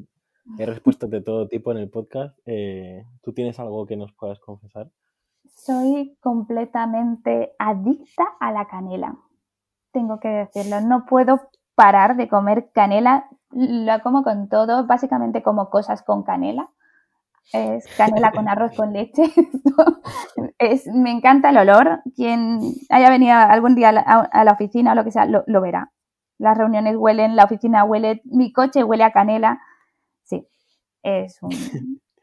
respuestas 0.58 1.10
de 1.10 1.22
todo 1.22 1.48
tipo 1.48 1.72
en 1.72 1.78
el 1.78 1.90
podcast. 1.90 2.38
Eh, 2.46 3.06
¿Tú 3.22 3.32
tienes 3.34 3.60
algo 3.60 3.86
que 3.86 3.96
nos 3.96 4.12
puedas 4.14 4.40
confesar? 4.40 4.92
Soy 5.46 6.18
completamente 6.22 7.54
adicta 7.60 8.24
a 8.40 8.52
la 8.52 8.68
canela. 8.68 9.16
Tengo 9.92 10.20
que 10.20 10.30
decirlo, 10.30 10.82
no 10.82 11.06
puedo 11.06 11.50
parar 11.76 12.16
de 12.16 12.28
comer 12.28 12.72
canela, 12.74 13.28
la 13.52 14.00
como 14.00 14.24
con 14.24 14.50
todo, 14.50 14.86
básicamente 14.86 15.42
como 15.42 15.70
cosas 15.70 16.04
con 16.04 16.24
canela. 16.24 16.70
es 17.54 17.86
canela 17.98 18.32
con 18.32 18.48
arroz 18.50 18.76
con 18.76 18.94
leche. 18.94 19.24
es, 20.60 20.88
me 20.88 21.12
encanta 21.12 21.50
el 21.50 21.58
olor. 21.58 22.02
Quien 22.16 22.60
haya 22.90 23.10
venido 23.10 23.36
algún 23.36 23.76
día 23.76 23.90
a 23.90 24.44
la, 24.44 24.52
oficina 24.52 24.92
o 24.92 24.96
lo 24.96 25.04
que 25.04 25.12
sea, 25.12 25.26
lo, 25.26 25.62
verá. 25.62 25.92
Las 26.38 26.58
reuniones 26.58 26.96
huelen, 26.96 27.36
la 27.36 27.46
oficina 27.46 27.84
huele, 27.84 28.22
mi 28.26 28.54
coche 28.54 28.84
huele 28.84 29.04
a 29.04 29.12
canela. 29.12 29.60
Sí, 30.24 30.48
es 31.04 31.42
un, 31.42 31.52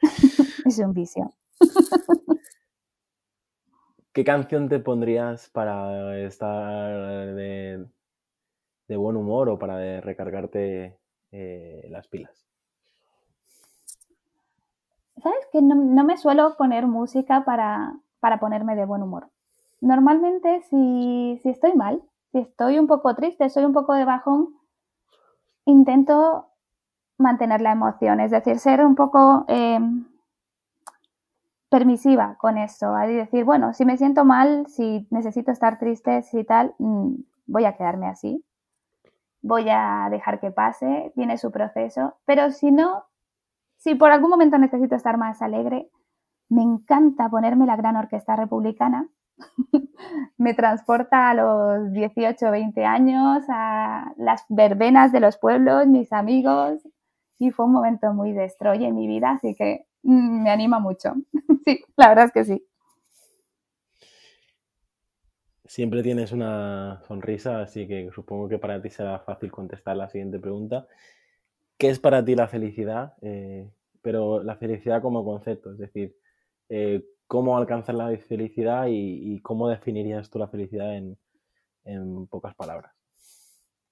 es 0.64 0.78
un 0.78 0.92
vicio. 0.92 1.32
¿Qué 4.16 4.25
canción 4.25 4.70
te 4.70 4.80
pondrías 4.80 5.50
para 5.50 6.16
estar 6.20 7.35
de, 7.35 7.87
buen 8.88 9.14
humor 9.14 9.50
o 9.50 9.58
para 9.58 10.00
recargarte 10.00 10.99
eh, 11.32 11.87
las 11.90 12.08
pilas? 12.08 12.49
¿Sabes 15.23 15.46
que 15.52 15.61
no, 15.61 16.02
me 16.02 16.16
suelo 16.16 16.56
poner 16.56 16.87
música 16.87 17.44
para, 17.44 18.00
ponerme 18.40 18.75
de 18.75 18.87
buen 18.87 19.02
humor? 19.02 19.28
Normalmente 19.82 20.62
si, 20.62 21.38
estoy 21.44 21.75
mal, 21.75 22.00
si 22.32 22.38
estoy 22.38 22.78
un 22.78 22.87
poco 22.87 23.14
triste, 23.14 23.50
soy 23.50 23.66
un 23.66 23.75
poco 23.75 23.92
de 23.92 24.06
bajón, 24.06 24.56
intento 25.66 26.46
mantener 27.18 27.61
la 27.61 27.73
emoción, 27.73 28.20
es 28.20 28.30
decir, 28.30 28.61
ser 28.61 28.82
un 28.82 28.94
poco 28.94 29.44
em, 29.49 30.06
permisiva 31.68 32.37
con 32.38 32.58
eso, 32.58 32.94
a 32.94 33.06
decir, 33.06 33.44
bueno, 33.44 33.75
si 33.75 33.85
me 33.85 33.96
siento 33.96 34.25
mal, 34.25 34.66
si 34.68 35.06
necesito 35.11 35.50
estar 35.50 35.78
triste, 35.78 36.23
si 36.23 36.44
tal, 36.44 36.75
mm, 36.78 37.14
voy 37.46 37.64
a 37.64 37.76
quedarme 37.76 38.06
así, 38.06 38.44
voy 39.42 39.66
a 39.70 40.08
dejar 40.11 40.40
que 40.40 40.50
pase, 40.50 41.12
tiene 41.14 41.38
su 41.38 41.50
proceso, 41.50 42.14
pero 42.25 42.50
si 42.50 42.70
no, 42.70 43.04
si 43.76 43.94
por 43.94 44.11
algún 44.11 44.30
momento 44.30 44.58
necesito 44.58 44.96
estar 44.96 45.18
más 45.18 45.42
alegre, 45.42 45.90
me 46.49 46.62
encanta 46.62 47.28
ponerme 47.28 47.66
la 47.66 47.76
gran 47.76 47.96
orquesta 47.96 48.37
republicana. 48.37 49.08
me 50.38 50.54
transporta 50.54 51.30
a 51.30 51.35
los 51.35 51.92
18 51.92 52.46
o 52.46 52.50
20 52.50 52.85
años, 52.85 53.44
a 53.49 54.12
las 54.16 54.44
verbenas 54.49 55.12
de 55.12 55.20
los 55.20 55.37
pueblos, 55.37 55.87
mis 55.87 56.12
amigos, 56.12 56.80
y 57.38 57.50
fue 57.50 57.66
un 57.66 57.73
momento 57.73 58.12
muy 58.14 58.32
destroy 58.32 58.85
en 58.85 58.94
mi 58.94 59.06
vida, 59.06 59.32
así 59.32 59.54
que 59.54 59.87
me 60.10 60.50
anima 60.50 60.78
mucho. 60.78 61.14
sí, 61.64 61.84
la 61.96 62.08
verdad 62.08 62.26
es 62.26 62.32
que 62.32 62.44
sí. 62.44 62.66
Siempre 65.64 66.02
tienes 66.02 66.32
una 66.32 67.02
sonrisa, 67.08 67.60
así 67.60 67.88
que 67.88 68.10
supongo 68.14 68.48
que 68.48 68.58
para 68.58 68.80
ti 68.80 68.88
será 68.88 69.18
fácil 69.18 69.50
contestar 69.50 69.96
la 69.96 70.08
siguiente 70.08 70.38
pregunta. 70.38 70.86
¿Qué 71.76 71.90
es 71.90 71.98
para 71.98 72.25
ti 72.25 72.34
la 72.34 72.48
felicidad? 72.48 73.14
Eh, 73.20 73.68
pero 74.00 74.42
la 74.42 74.56
felicidad 74.56 75.02
como 75.02 75.25
concepto, 75.25 75.72
es 75.72 75.78
decir, 75.78 76.16
eh, 76.68 77.04
cómo 77.26 77.56
alcanzar 77.56 77.96
la 77.96 78.16
felicidad 78.18 78.86
y, 78.88 79.40
cómo 79.42 79.68
definirías 79.68 80.30
tú 80.30 80.38
la 80.38 80.48
felicidad 80.48 80.96
en, 80.96 81.18
pocas 82.28 82.54
palabras. 82.54 82.92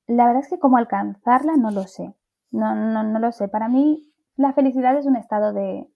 La 0.07 0.27
verdad 0.27 0.43
es 0.43 0.49
que 0.49 0.59
cómo 0.59 0.77
alcanzarla 0.77 1.57
no 1.57 1.71
lo 1.71 1.85
sé. 1.85 2.15
No, 2.51 2.75
no, 2.75 3.19
lo 3.19 3.33
sé. 3.33 3.49
Para 3.49 3.69
mí 3.69 4.13
la 4.37 4.53
felicidad 4.53 4.97
es 4.97 5.07
un 5.07 5.17
estado 5.17 5.53
de, 5.53 5.89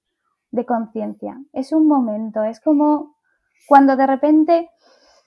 de 0.51 0.67
conciencia. 0.67 1.41
Es 1.53 1.73
un 1.73 1.87
momento. 1.87 2.43
Es 2.43 2.61
como 2.61 3.17
cuando 3.67 3.97
de 3.97 4.07
repente 4.07 4.71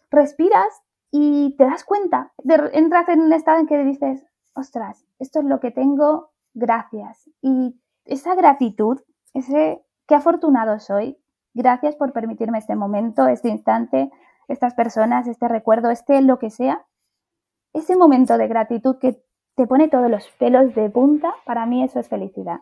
respiras 0.09 0.81
y 1.11 1.55
te 1.57 1.65
das 1.65 1.83
cuenta. 1.83 2.31
entras 2.73 3.09
en 3.09 3.21
un 3.21 3.33
estado 3.33 3.59
en 3.59 3.67
que 3.67 3.83
dices, 3.83 4.25
ostras, 4.53 5.05
esto 5.19 5.39
es 5.39 5.45
lo 5.45 5.59
que 5.59 5.71
tengo, 5.71 6.31
gracias. 6.53 7.29
Y 7.41 7.79
esa 8.05 8.35
gratitud, 8.35 8.99
ese 9.33 9.83
qué 10.07 10.15
afortunado 10.15 10.79
soy, 10.79 11.17
gracias 11.53 11.95
por 11.95 12.13
permitirme 12.13 12.57
este 12.57 12.75
momento, 12.75 13.27
este 13.27 13.49
instante, 13.49 14.11
estas 14.47 14.73
personas, 14.73 15.27
este 15.27 15.47
recuerdo, 15.47 15.89
este 15.89 16.21
lo 16.21 16.39
que 16.39 16.49
sea, 16.49 16.85
ese 17.73 17.95
momento 17.95 18.37
de 18.37 18.47
gratitud 18.47 18.97
que 18.97 19.23
te 19.55 19.67
pone 19.67 19.87
todos 19.87 20.09
los 20.09 20.29
pelos 20.31 20.73
de 20.75 20.89
punta, 20.89 21.33
para 21.45 21.65
mí 21.65 21.83
eso 21.83 21.99
es 21.99 22.09
felicidad. 22.09 22.61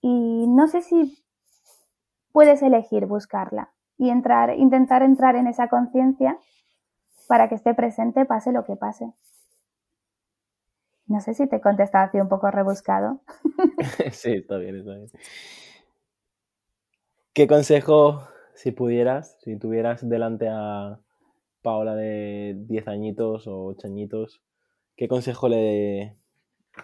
Y 0.00 0.46
no 0.48 0.68
sé 0.68 0.82
si 0.82 1.24
puedes 2.32 2.62
elegir 2.62 3.06
buscarla 3.06 3.70
y 3.96 4.10
entrar, 4.10 4.56
intentar 4.56 5.02
entrar 5.02 5.36
en 5.36 5.46
esa 5.46 5.68
conciencia 5.68 6.38
para 7.26 7.48
que 7.48 7.56
esté 7.56 7.74
presente 7.74 8.24
pase 8.24 8.52
lo 8.52 8.64
que 8.64 8.76
pase. 8.76 9.12
No 11.06 11.20
sé 11.20 11.34
si 11.34 11.46
te 11.48 11.56
he 11.56 11.60
contestado 11.60 12.06
así 12.06 12.20
un 12.20 12.28
poco 12.28 12.50
rebuscado. 12.50 13.20
sí, 14.12 14.32
está 14.32 14.58
bien, 14.58 14.76
está 14.76 14.94
bien. 14.94 15.08
¿Qué 17.32 17.46
consejo, 17.46 18.22
si 18.54 18.72
pudieras, 18.72 19.38
si 19.40 19.56
tuvieras 19.58 20.06
delante 20.06 20.48
a 20.50 20.98
Paola 21.62 21.94
de 21.94 22.56
10 22.66 22.88
añitos 22.88 23.46
o 23.46 23.66
8 23.66 23.86
añitos, 23.86 24.42
qué 24.96 25.08
consejo 25.08 25.48
le, 25.48 26.16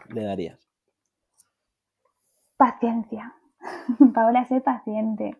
le 0.08 0.24
darías? 0.24 0.70
Paciencia. 2.56 3.34
Paola, 4.14 4.44
sé 4.44 4.60
paciente. 4.60 5.36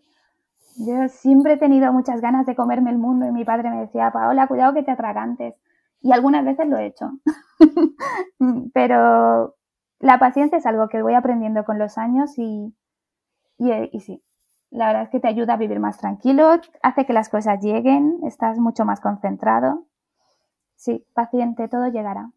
Yo 0.77 1.09
siempre 1.09 1.55
he 1.55 1.57
tenido 1.57 1.93
muchas 1.93 2.21
ganas 2.21 2.47
de 2.47 2.57
comerme 2.57 2.91
el 2.91 2.99
mundo 2.99 3.27
y 3.27 3.33
mi 3.33 3.45
padre 3.45 3.71
me 3.71 3.81
decía, 3.81 4.11
Paola, 4.11 4.49
cuidado 4.49 4.75
que 4.75 4.83
te 4.83 4.91
atragantes. 4.91 5.55
Y 6.01 6.13
algunas 6.13 6.45
veces 6.45 6.67
lo 6.69 6.77
he 6.77 6.87
hecho. 6.87 7.13
Pero 8.75 9.57
la 10.01 10.19
paciencia 10.19 10.59
es 10.59 10.67
algo 10.67 10.89
que 10.89 11.03
voy 11.03 11.15
aprendiendo 11.15 11.65
con 11.65 11.79
los 11.79 11.97
años 11.97 12.37
y, 12.39 12.75
y, 13.59 14.01
sí, 14.01 14.23
la 14.71 14.89
verdad 14.89 15.03
es 15.05 15.11
que 15.11 15.21
te 15.21 15.29
ayuda 15.29 15.55
a 15.55 15.59
vivir 15.59 15.79
más 15.79 15.99
tranquilo, 15.99 16.61
hace 16.83 17.07
que 17.07 17.13
las 17.13 17.29
cosas 17.29 17.61
lleguen, 17.63 18.19
estás 18.25 18.59
mucho 18.59 18.85
más 18.85 19.01
concentrado. 19.01 19.87
Sí, 20.75 21.07
paciente, 21.15 21.69
todo 21.69 21.87
llegará. 21.87 22.33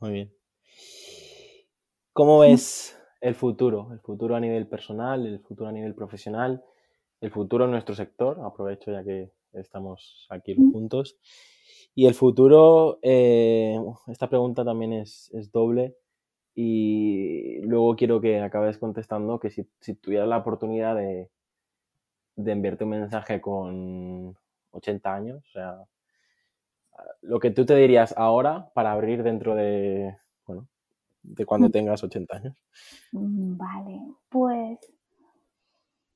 Muy 0.00 0.10
bien. 0.10 0.41
¿Cómo 2.14 2.40
ves 2.40 2.94
el 3.22 3.34
futuro? 3.34 3.88
El 3.90 4.00
futuro 4.00 4.36
a 4.36 4.40
nivel 4.40 4.66
personal, 4.66 5.26
el 5.26 5.40
futuro 5.40 5.70
a 5.70 5.72
nivel 5.72 5.94
profesional, 5.94 6.62
el 7.22 7.30
futuro 7.30 7.64
en 7.64 7.70
nuestro 7.70 7.94
sector. 7.94 8.38
Aprovecho 8.44 8.92
ya 8.92 9.02
que 9.02 9.30
estamos 9.54 10.26
aquí 10.28 10.54
juntos. 10.54 11.16
Y 11.94 12.06
el 12.06 12.14
futuro, 12.14 12.98
eh, 13.00 13.78
esta 14.08 14.28
pregunta 14.28 14.62
también 14.62 14.92
es, 14.92 15.30
doble 15.52 15.96
y 16.54 17.60
luego 17.62 17.96
quiero 17.96 18.20
que 18.20 18.40
acabes 18.40 18.76
contestando 18.76 19.40
que 19.40 19.48
si, 19.48 19.66
si 19.80 19.94
tuvieras 19.94 20.28
la 20.28 20.38
oportunidad 20.38 20.94
de, 20.94 21.30
de 22.36 22.52
enviarte 22.52 22.84
un 22.84 22.90
mensaje 22.90 23.40
con 23.40 24.36
80 24.72 25.14
años, 25.14 25.44
o 25.48 25.52
sea, 25.52 25.78
lo 27.22 27.40
que 27.40 27.50
tú 27.50 27.64
te 27.64 27.74
dirías 27.74 28.14
ahora 28.18 28.70
para 28.74 28.92
abrir 28.92 29.22
dentro 29.22 29.54
de, 29.54 30.16
bueno, 30.46 30.68
de 31.22 31.46
cuando 31.46 31.70
tengas 31.70 32.02
80 32.02 32.36
años. 32.36 32.56
Mm, 33.12 33.56
vale, 33.56 34.00
pues 34.28 34.78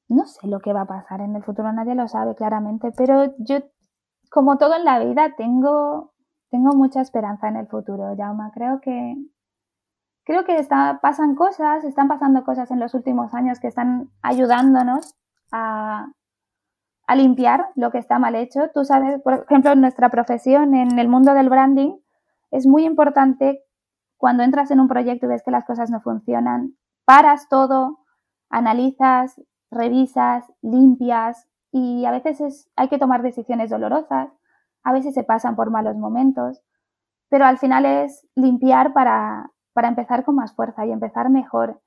no 0.08 0.26
sé 0.26 0.46
lo 0.46 0.60
que 0.60 0.72
va 0.72 0.82
a 0.82 0.86
pasar 0.86 1.20
en 1.20 1.34
el 1.34 1.42
futuro, 1.42 1.72
nadie 1.72 1.94
lo 1.94 2.08
sabe 2.08 2.34
claramente, 2.34 2.92
pero 2.96 3.34
yo, 3.38 3.58
como 4.30 4.56
todo 4.58 4.76
en 4.76 4.84
la 4.84 4.98
vida, 5.00 5.34
tengo, 5.36 6.12
tengo 6.50 6.74
mucha 6.74 7.00
esperanza 7.00 7.48
en 7.48 7.56
el 7.56 7.66
futuro, 7.66 8.14
Jauma. 8.16 8.52
Creo 8.54 8.80
que, 8.80 9.16
creo 10.24 10.44
que 10.44 10.56
está, 10.58 11.00
pasan 11.02 11.34
cosas, 11.34 11.84
están 11.84 12.08
pasando 12.08 12.44
cosas 12.44 12.70
en 12.70 12.80
los 12.80 12.94
últimos 12.94 13.34
años 13.34 13.58
que 13.58 13.68
están 13.68 14.10
ayudándonos 14.22 15.16
a, 15.50 16.06
a 17.06 17.16
limpiar 17.16 17.68
lo 17.74 17.90
que 17.90 17.98
está 17.98 18.18
mal 18.18 18.36
hecho. 18.36 18.70
Tú 18.72 18.84
sabes, 18.84 19.20
por 19.22 19.44
ejemplo, 19.48 19.72
en 19.72 19.80
nuestra 19.80 20.08
profesión, 20.08 20.74
en 20.74 20.98
el 20.98 21.08
mundo 21.08 21.34
del 21.34 21.48
branding, 21.48 21.96
es 22.52 22.66
muy 22.66 22.84
importante 22.84 23.65
cuando 24.16 24.42
entras 24.42 24.70
en 24.70 24.80
un 24.80 24.88
proyecto 24.88 25.26
y 25.26 25.28
ves 25.30 25.42
que 25.44 25.50
las 25.50 25.64
cosas 25.64 25.90
no 25.90 26.00
funcionan, 26.00 26.74
paras 27.04 27.48
todo, 27.48 28.00
analizas, 28.50 29.40
revisas, 29.70 30.44
limpias 30.62 31.48
y 31.72 32.04
a 32.04 32.10
veces 32.10 32.70
hay 32.76 32.88
que 32.88 32.98
tomar 32.98 33.22
decisiones 33.22 33.70
dolorosas, 33.70 34.30
a 34.82 34.92
veces 34.92 35.14
se 35.14 35.24
pasan 35.24 35.56
por 35.56 35.70
malos 35.70 35.96
momentos, 35.96 36.62
pero 37.28 37.44
al 37.44 37.58
final 37.58 37.84
es 37.84 38.26
limpiar 38.34 38.92
para, 38.92 39.50
para 39.72 39.88
empezar 39.88 40.24
con 40.24 40.36
más 40.36 40.54
fuerza 40.54 40.86
y 40.86 40.92
empezar 40.92 41.28
mejor. 41.28 41.82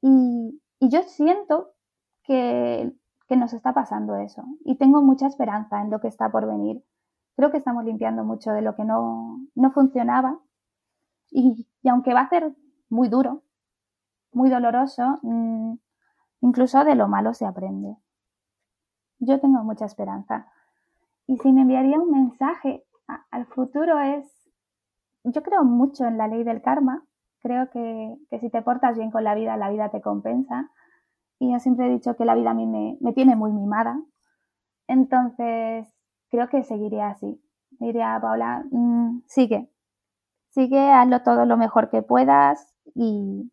Y, 0.00 0.60
y 0.80 0.88
yo 0.88 1.02
siento 1.02 1.72
que, 2.24 2.92
que, 3.28 3.36
nos 3.36 3.52
está 3.52 3.74
pasando 3.74 4.16
eso 4.16 4.44
y 4.64 4.76
tengo 4.76 5.02
mucha 5.02 5.26
esperanza 5.26 5.80
en 5.82 5.90
lo 5.90 6.00
que 6.00 6.08
está 6.08 6.30
por 6.30 6.46
venir. 6.46 6.82
Creo 7.36 7.50
que 7.50 7.58
estamos 7.58 7.84
limpiando 7.84 8.24
mucho 8.24 8.52
de 8.52 8.62
lo 8.62 8.74
que 8.74 8.84
no, 8.84 9.40
no 9.54 9.70
funcionaba 9.72 10.38
y, 11.30 11.67
y, 11.82 11.88
aunque 11.88 12.14
va 12.14 12.22
a 12.22 12.28
ser 12.28 12.54
muy 12.88 13.08
duro, 13.08 13.42
muy 14.32 14.50
doloroso, 14.50 15.18
mmm, 15.22 15.74
Incluso 16.40 16.84
de 16.84 16.94
lo 16.94 17.08
malo 17.08 17.34
se 17.34 17.46
aprende. 17.46 17.96
Yo 19.18 19.40
tengo 19.40 19.64
mucha 19.64 19.86
esperanza. 19.86 20.46
Y 21.26 21.36
si 21.38 21.52
me 21.52 21.62
enviaría 21.62 21.98
un 21.98 22.10
mensaje 22.10 22.84
al 23.30 23.46
futuro 23.46 23.98
es, 23.98 24.48
yo 25.24 25.42
creo 25.42 25.64
mucho 25.64 26.04
en 26.04 26.16
la 26.16 26.28
ley 26.28 26.44
del 26.44 26.62
karma 26.62 27.04
Creo 27.40 27.70
que, 27.70 28.16
si 28.40 28.50
te 28.50 28.62
portas 28.62 28.96
bien 28.98 29.12
con 29.12 29.22
la 29.22 29.36
vida, 29.36 29.56
la 29.56 29.70
vida 29.70 29.90
te 29.90 30.00
compensa. 30.00 30.72
Y 31.38 31.52
yo 31.52 31.60
siempre 31.60 31.86
he 31.86 31.90
dicho 31.90 32.16
que 32.16 32.24
la 32.24 32.34
vida 32.34 32.50
a 32.50 32.54
mí 32.54 32.66
me, 32.66 33.12
tiene 33.12 33.36
muy 33.36 33.52
mimada. 33.52 34.02
Entonces, 34.88 35.86
creo 36.30 36.48
que 36.48 36.64
seguiría 36.64 37.10
así. 37.10 37.40
Diría 37.78 38.18
Paula, 38.20 38.64
mm, 38.72 39.22
sigue, 39.26 39.70
sigue, 40.50 40.90
hazlo 40.90 41.22
todo 41.22 41.44
lo 41.46 41.56
mejor 41.56 41.90
que 41.90 42.02
puedas 42.02 42.74
y, 42.94 43.50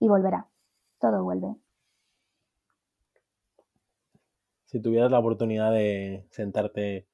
y 0.00 0.08
volverá. 0.08 0.48
Todo 1.00 1.24
vuelve. 1.24 1.54
Si 4.66 4.80
tuvieras 4.80 5.10
la 5.10 5.18
oportunidad 5.18 5.72
de 5.72 6.26
sentarte 6.30 7.06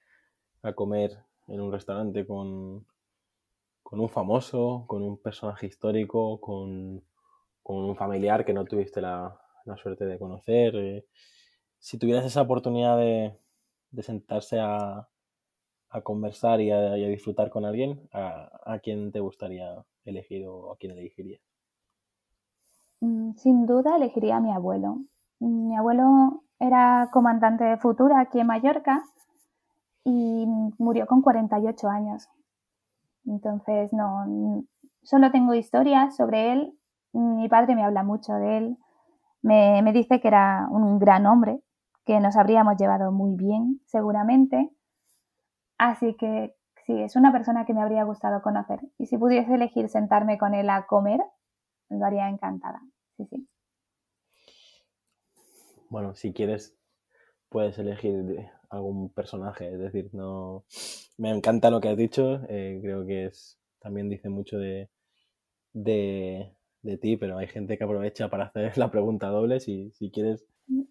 a 0.62 0.72
comer 0.72 1.18
en 1.48 1.60
un 1.60 1.72
restaurante 1.72 2.26
con, 2.26 2.86
con 3.92 4.00
un 4.00 4.08
famoso, 4.08 4.84
con 4.86 5.02
un 5.02 5.18
personaje 5.18 5.66
histórico, 5.66 6.40
con, 6.40 7.04
un 7.64 7.96
familiar 7.96 8.42
que 8.44 8.54
no 8.54 8.64
tuviste 8.64 9.02
la, 9.02 9.38
suerte 9.76 10.06
de 10.06 10.18
conocer. 10.18 10.74
Eh, 10.76 11.06
si 11.78 11.98
tuvieras 11.98 12.24
esa 12.24 12.40
oportunidad 12.40 12.96
de, 12.96 13.38
sentarse 14.00 14.58
a, 14.60 15.08
conversar 16.00 16.60
y 16.60 16.70
a, 16.70 16.94
disfrutar 16.94 17.50
con 17.50 17.64
alguien, 17.64 18.08
¿a, 18.12 18.78
quién 18.82 19.12
te 19.12 19.20
gustaría 19.20 19.84
elegir 20.04 20.46
o 20.46 20.72
a 20.72 20.76
quién 20.76 20.92
elegirías? 20.92 21.40
Mm, 23.00 23.34
sin 23.34 23.66
duda 23.66 23.96
elegiría 23.96 24.36
a 24.36 24.40
mi 24.40 24.52
abuelo. 24.52 25.02
Mi 25.38 25.76
abuelo 25.76 26.44
era 26.58 27.10
comandante 27.12 27.64
de 27.64 27.76
Futura 27.76 28.20
aquí 28.20 28.40
en 28.40 28.46
Mallorca 28.46 29.04
y 30.04 30.46
murió 30.78 31.06
con 31.06 31.20
48 31.20 31.88
años. 31.88 32.28
Entonces, 33.26 33.92
no, 33.92 34.64
solo 35.02 35.30
tengo 35.30 35.54
historias 35.54 36.16
sobre 36.16 36.52
él. 36.52 36.78
Mi 37.12 37.48
padre 37.48 37.74
me 37.74 37.84
habla 37.84 38.02
mucho 38.02 38.32
de 38.34 38.58
él. 38.58 38.78
Me 39.42 39.92
dice 39.92 40.20
que 40.20 40.28
era 40.28 40.68
un 40.70 40.98
gran 40.98 41.26
hombre, 41.26 41.60
que 42.04 42.20
nos 42.20 42.36
habríamos 42.36 42.76
llevado 42.76 43.12
muy 43.12 43.34
bien, 43.36 43.80
seguramente. 43.86 44.70
Así 45.82 46.14
que 46.14 46.54
sí, 46.86 47.02
es 47.02 47.16
una 47.16 47.32
persona 47.32 47.66
que 47.66 47.74
me 47.74 47.82
habría 47.82 48.04
gustado 48.04 48.40
conocer. 48.40 48.78
Y 48.98 49.06
si 49.06 49.18
pudiese 49.18 49.52
elegir 49.52 49.88
sentarme 49.88 50.38
con 50.38 50.54
él 50.54 50.70
a 50.70 50.86
comer, 50.86 51.18
lo 51.88 52.06
haría 52.06 52.28
encantada. 52.28 52.80
Sí, 53.16 53.26
sí. 53.26 53.48
Bueno, 55.90 56.14
si 56.14 56.32
quieres, 56.32 56.78
puedes 57.48 57.76
elegir 57.80 58.48
algún 58.70 59.12
personaje. 59.12 59.72
Es 59.72 59.80
decir, 59.80 60.10
no. 60.12 60.64
Me 61.18 61.30
encanta 61.30 61.68
lo 61.68 61.80
que 61.80 61.88
has 61.88 61.96
dicho. 61.96 62.42
Eh, 62.48 62.78
creo 62.80 63.04
que 63.04 63.24
es. 63.24 63.58
También 63.80 64.08
dice 64.08 64.28
mucho 64.28 64.58
de, 64.58 64.88
de, 65.72 66.54
ti, 67.00 67.16
pero 67.16 67.38
hay 67.38 67.48
gente 67.48 67.76
que 67.76 67.82
aprovecha 67.82 68.30
para 68.30 68.44
hacer 68.44 68.72
la 68.78 68.92
pregunta 68.92 69.30
doble. 69.30 69.58
Si, 69.58 69.90
si 69.90 70.12
quieres. 70.12 70.46
Mm, 70.68 70.84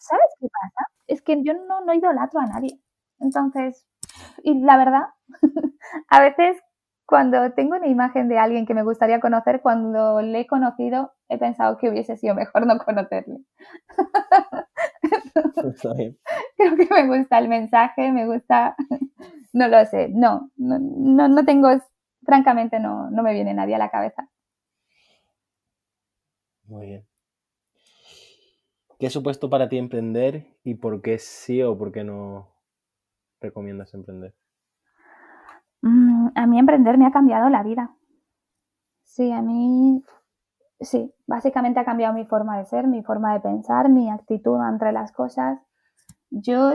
¿Sabes 0.00 0.34
qué 0.40 0.48
pasa? 0.48 0.90
Es 1.06 1.22
que 1.22 1.44
yo 1.44 1.54
no, 1.54 1.84
no 1.84 1.94
idolatro 1.94 2.40
a 2.40 2.46
nadie. 2.46 2.80
Entonces, 3.20 3.86
y 4.44 4.60
la 4.60 4.76
verdad, 4.76 5.02
a 6.08 6.20
veces 6.20 6.60
cuando 7.06 7.52
tengo 7.52 7.76
una 7.76 7.88
imagen 7.88 8.28
de 8.28 8.38
alguien 8.38 8.64
que 8.64 8.74
me 8.74 8.84
gustaría 8.84 9.20
conocer, 9.20 9.60
cuando 9.60 10.22
le 10.22 10.40
he 10.40 10.46
conocido, 10.46 11.12
he 11.28 11.36
pensado 11.36 11.76
que 11.76 11.90
hubiese 11.90 12.16
sido 12.16 12.34
mejor 12.34 12.66
no 12.66 12.78
conocerle. 12.78 13.38
Creo 16.56 16.76
que 16.76 16.88
me 16.90 17.18
gusta 17.18 17.38
el 17.38 17.48
mensaje, 17.48 18.10
me 18.12 18.26
gusta, 18.26 18.74
no 19.52 19.68
lo 19.68 19.84
sé, 19.84 20.08
no, 20.08 20.50
no, 20.56 20.78
no, 20.78 21.44
tengo, 21.44 21.68
francamente 22.24 22.80
no, 22.80 23.10
no 23.10 23.22
me 23.22 23.34
viene 23.34 23.52
nadie 23.52 23.74
a 23.74 23.78
la 23.78 23.90
cabeza. 23.90 24.26
Muy 26.64 26.86
bien. 26.86 27.06
¿Qué 28.98 29.08
ha 29.08 29.10
supuesto 29.10 29.50
para 29.50 29.68
ti 29.68 29.76
emprender 29.76 30.46
y 30.64 30.76
por 30.76 31.02
qué 31.02 31.18
sí 31.18 31.62
o 31.62 31.76
por 31.76 31.92
qué 31.92 32.04
no 32.04 32.51
recomiendas 33.42 33.92
emprender? 33.94 34.34
Mm, 35.82 36.28
a 36.34 36.46
mí 36.46 36.58
emprender 36.58 36.96
me 36.96 37.06
ha 37.06 37.10
cambiado 37.10 37.48
la 37.48 37.62
vida. 37.62 37.94
Sí, 39.04 39.30
a 39.30 39.42
mí 39.42 40.02
sí, 40.80 41.12
básicamente 41.26 41.80
ha 41.80 41.84
cambiado 41.84 42.14
mi 42.14 42.24
forma 42.24 42.58
de 42.58 42.64
ser, 42.64 42.86
mi 42.86 43.02
forma 43.02 43.34
de 43.34 43.40
pensar, 43.40 43.88
mi 43.88 44.10
actitud 44.10 44.58
entre 44.68 44.92
las 44.92 45.12
cosas. 45.12 45.60
Yo 46.30 46.72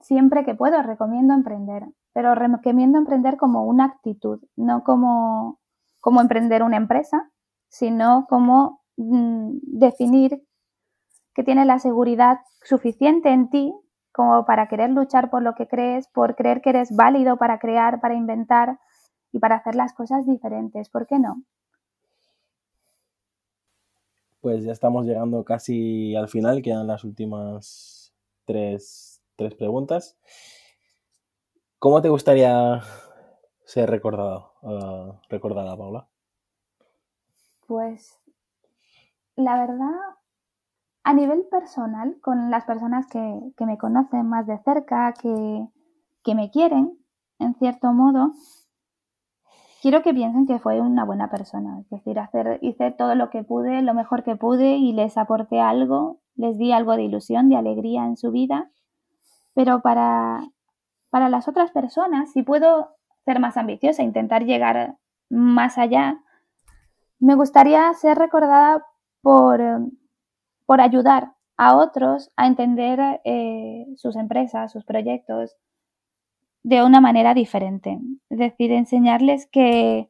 siempre 0.00 0.44
que 0.44 0.54
puedo 0.54 0.82
recomiendo 0.82 1.34
emprender, 1.34 1.84
pero 2.12 2.34
recomiendo 2.34 2.98
emprender 2.98 3.36
como 3.36 3.64
una 3.64 3.84
actitud, 3.84 4.40
no 4.56 4.82
como, 4.84 5.60
como 6.00 6.20
emprender 6.20 6.62
una 6.62 6.76
empresa, 6.76 7.30
sino 7.68 8.26
como 8.28 8.82
mm, 8.96 9.58
definir 9.62 10.42
que 11.34 11.44
tienes 11.44 11.66
la 11.66 11.78
seguridad 11.78 12.40
suficiente 12.62 13.30
en 13.30 13.48
ti 13.48 13.74
como 14.12 14.44
para 14.44 14.68
querer 14.68 14.90
luchar 14.90 15.30
por 15.30 15.42
lo 15.42 15.54
que 15.54 15.66
crees, 15.68 16.08
por 16.08 16.34
creer 16.34 16.60
que 16.60 16.70
eres 16.70 16.94
válido 16.94 17.36
para 17.36 17.58
crear, 17.58 18.00
para 18.00 18.14
inventar 18.14 18.78
y 19.32 19.38
para 19.38 19.56
hacer 19.56 19.74
las 19.74 19.92
cosas 19.92 20.26
diferentes. 20.26 20.88
¿Por 20.88 21.06
qué 21.06 21.18
no? 21.18 21.42
Pues 24.40 24.64
ya 24.64 24.72
estamos 24.72 25.06
llegando 25.06 25.44
casi 25.44 26.16
al 26.16 26.28
final, 26.28 26.62
quedan 26.62 26.86
las 26.86 27.04
últimas 27.04 28.14
tres, 28.46 29.22
preguntas. 29.58 30.18
¿Cómo 31.78 32.02
te 32.02 32.10
gustaría 32.10 32.82
ser 33.64 33.88
recordado, 33.88 34.52
uh, 34.62 35.14
recordada, 35.30 35.76
Paula? 35.76 36.08
Pues 37.66 38.20
la 39.36 39.58
verdad, 39.58 40.19
a 41.02 41.12
nivel 41.14 41.46
personal, 41.50 42.16
con 42.20 42.50
las 42.50 42.64
personas 42.64 43.06
que, 43.06 43.64
me 43.64 43.78
conocen 43.78 44.28
más 44.28 44.46
de 44.46 44.58
cerca, 44.58 45.12
que, 45.14 45.66
que 46.22 46.34
me 46.34 46.50
quieren, 46.50 46.98
en 47.38 47.54
cierto 47.54 47.92
modo, 47.92 48.32
quiero 49.80 50.02
que 50.02 50.12
piensen 50.12 50.46
que 50.46 50.58
fue 50.58 50.80
una 50.80 51.04
buena 51.04 51.30
persona. 51.30 51.80
Es 51.80 51.88
decir, 51.90 52.18
hice 52.60 52.90
todo 52.92 53.14
lo 53.14 53.30
que 53.30 53.42
pude, 53.42 53.82
lo 53.82 53.94
mejor 53.94 54.22
que 54.24 54.36
pude 54.36 54.76
y 54.76 54.92
les 54.92 55.16
aporté 55.16 55.60
algo, 55.60 56.20
les 56.36 56.58
di 56.58 56.72
algo 56.72 56.96
de 56.96 57.04
ilusión, 57.04 57.48
de 57.48 57.56
alegría 57.56 58.04
en 58.04 58.16
su 58.16 58.30
vida. 58.30 58.70
Pero 59.54 59.80
para, 59.80 60.42
para 61.10 61.28
las 61.28 61.48
otras 61.48 61.70
personas, 61.70 62.32
si 62.32 62.42
puedo 62.42 62.90
ser 63.24 63.40
más 63.40 63.56
ambiciosa, 63.56 64.02
intentar 64.02 64.44
llegar 64.44 64.96
más 65.28 65.78
allá, 65.78 66.20
me 67.18 67.34
gustaría 67.34 67.92
ser 67.94 68.18
recordada 68.18 68.86
por, 69.22 69.60
por 70.70 70.80
ayudar 70.80 71.32
a 71.56 71.74
otros 71.74 72.30
a 72.36 72.46
entender 72.46 73.20
eh, 73.24 73.86
sus 73.96 74.14
empresas, 74.14 74.70
sus 74.70 74.84
proyectos, 74.84 75.56
de 76.62 76.84
una 76.84 77.00
manera 77.00 77.34
diferente. 77.34 77.98
Es 78.28 78.38
decir, 78.38 78.70
enseñarles 78.70 79.48
que, 79.50 80.08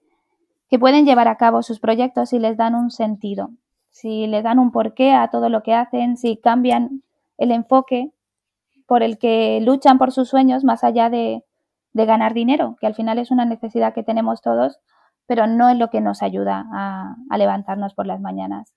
pueden 0.79 1.07
llevar 1.07 1.29
a 1.29 1.39
cabo 1.39 1.63
sus 1.63 1.81
proyectos 1.81 2.29
si 2.29 2.39
les 2.39 2.59
dan 2.59 2.75
un 2.75 2.91
sentido, 2.91 3.53
si 3.89 4.27
les 4.27 4.45
dan 4.45 4.59
un 4.59 4.71
porqué 4.71 5.15
a 5.15 5.29
todo 5.29 5.49
lo 5.49 5.63
que 5.63 5.73
hacen, 5.73 6.19
si 6.19 6.37
cambian 6.37 7.05
el 7.39 7.53
enfoque 7.53 8.13
por 8.87 9.03
el 9.03 9.17
que 9.17 9.63
luchan 9.63 9.97
por 9.97 10.13
sus 10.13 10.29
sueños 10.29 10.63
más 10.63 10.85
allá 10.85 11.09
de, 11.09 11.43
ganar 11.95 12.35
dinero, 12.35 12.77
que 12.79 12.87
al 12.87 12.95
final 12.95 13.19
es 13.19 13.31
una 13.31 13.47
necesidad 13.47 13.95
que 13.95 14.03
tenemos 14.03 14.43
todos, 14.43 14.79
pero 15.27 15.47
no 15.47 15.71
es 15.71 15.79
lo 15.79 15.89
que 15.89 16.03
nos 16.03 16.23
ayuda 16.23 16.67
a, 16.71 17.17
a 17.31 17.39
levantarnos 17.39 17.95
por 17.95 18.07
las 18.07 18.21
mañanas. 18.21 18.75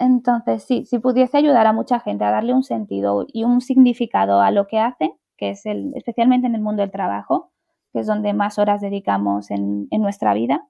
Entonces, 0.00 0.64
sí, 0.64 0.86
si 0.86 0.98
pudiese 0.98 1.36
ayudar 1.36 1.66
a 1.66 1.74
mucha 1.74 2.00
gente 2.00 2.24
a 2.24 2.30
darle 2.30 2.54
un 2.54 2.62
sentido 2.62 3.26
y 3.30 3.44
un 3.44 3.60
significado 3.60 4.40
a 4.40 4.50
lo 4.50 4.66
que 4.66 4.78
hacen, 4.78 5.12
que 5.36 5.50
es 5.50 5.66
el, 5.66 5.92
especialmente 5.94 6.46
en 6.46 6.54
el 6.54 6.62
mundo 6.62 6.80
del 6.80 6.90
trabajo, 6.90 7.52
que 7.92 8.00
es 8.00 8.06
donde 8.06 8.32
más 8.32 8.58
horas 8.58 8.80
dedicamos 8.80 9.50
en, 9.50 9.88
nuestra 9.90 10.32
vida, 10.32 10.66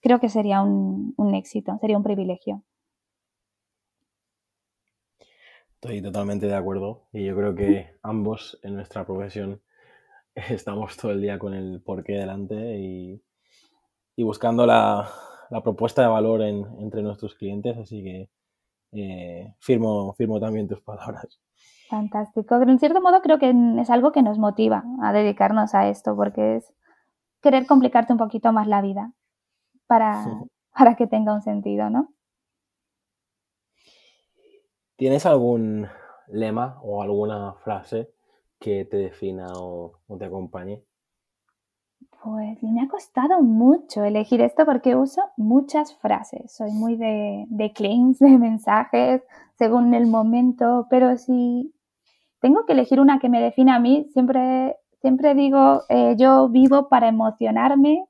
creo 0.00 0.20
que 0.20 0.28
sería 0.28 0.62
un, 0.62 1.34
éxito, 1.34 1.76
sería 1.80 1.96
un 1.96 2.04
privilegio. 2.04 2.62
Estoy 5.74 6.00
totalmente 6.00 6.46
de 6.46 6.54
acuerdo 6.54 7.08
y 7.12 7.24
yo 7.24 7.34
creo 7.34 7.56
que 7.56 7.98
ambos 8.02 8.60
en 8.62 8.76
nuestra 8.76 9.04
profesión 9.04 9.60
estamos 10.36 10.96
todo 10.96 11.10
el 11.10 11.20
día 11.20 11.36
con 11.36 11.52
el 11.52 11.82
porqué 11.82 12.12
delante 12.12 12.78
y, 12.78 13.20
buscando 14.16 14.66
la, 14.66 15.10
propuesta 15.62 16.02
de 16.02 16.08
valor 16.08 16.42
entre 16.42 17.02
nuestros 17.02 17.34
clientes, 17.34 17.76
así 17.76 18.02
que 18.02 18.28
eh, 18.92 19.54
firmo, 19.58 20.12
firmo 20.14 20.40
también 20.40 20.68
tus 20.68 20.80
palabras. 20.80 21.40
Fantástico. 21.88 22.58
Pero 22.58 22.70
en 22.70 22.78
cierto 22.78 23.00
modo 23.00 23.22
creo 23.22 23.38
que 23.38 23.54
es 23.80 23.90
algo 23.90 24.12
que 24.12 24.22
nos 24.22 24.38
motiva 24.38 24.84
a 25.02 25.12
dedicarnos 25.12 25.74
a 25.74 25.88
esto, 25.88 26.14
porque 26.14 26.56
es 26.56 26.72
querer 27.42 27.66
complicarte 27.66 28.12
un 28.12 28.18
poquito 28.18 28.52
más 28.52 28.66
la 28.66 28.82
vida 28.82 29.12
para, 29.86 30.24
para 30.76 30.96
que 30.96 31.06
tenga 31.06 31.34
un 31.34 31.42
sentido, 31.42 31.90
¿no? 31.90 32.12
¿Tienes 34.96 35.26
algún 35.26 35.86
lema 36.26 36.78
o 36.82 37.02
alguna 37.02 37.54
frase 37.54 38.10
que 38.58 38.84
te 38.84 38.96
defina 38.96 39.46
o, 39.54 40.00
te 40.18 40.24
acompañe? 40.24 40.82
Pues 42.22 42.60
me 42.62 42.82
ha 42.82 42.88
costado 42.88 43.42
mucho 43.42 44.02
elegir 44.04 44.40
esto 44.40 44.64
porque 44.66 44.96
uso 44.96 45.22
muchas 45.36 45.96
frases. 45.96 46.52
Soy 46.52 46.72
muy 46.72 46.96
de, 46.96 47.46
de 47.48 47.72
claims, 47.72 48.18
de 48.20 48.38
mensajes, 48.38 49.22
según 49.56 49.94
el 49.94 50.06
momento, 50.06 50.86
pero 50.90 51.16
si 51.16 51.72
tengo 52.40 52.66
que 52.66 52.72
elegir 52.72 53.00
una 53.00 53.18
que 53.18 53.28
me 53.28 53.40
defina 53.40 53.76
a 53.76 53.80
mí, 53.80 54.08
siempre, 54.12 54.76
siempre 55.00 55.34
digo, 55.34 55.82
eh, 55.88 56.14
yo 56.18 56.48
vivo 56.48 56.88
para 56.88 57.08
emocionarme 57.08 58.06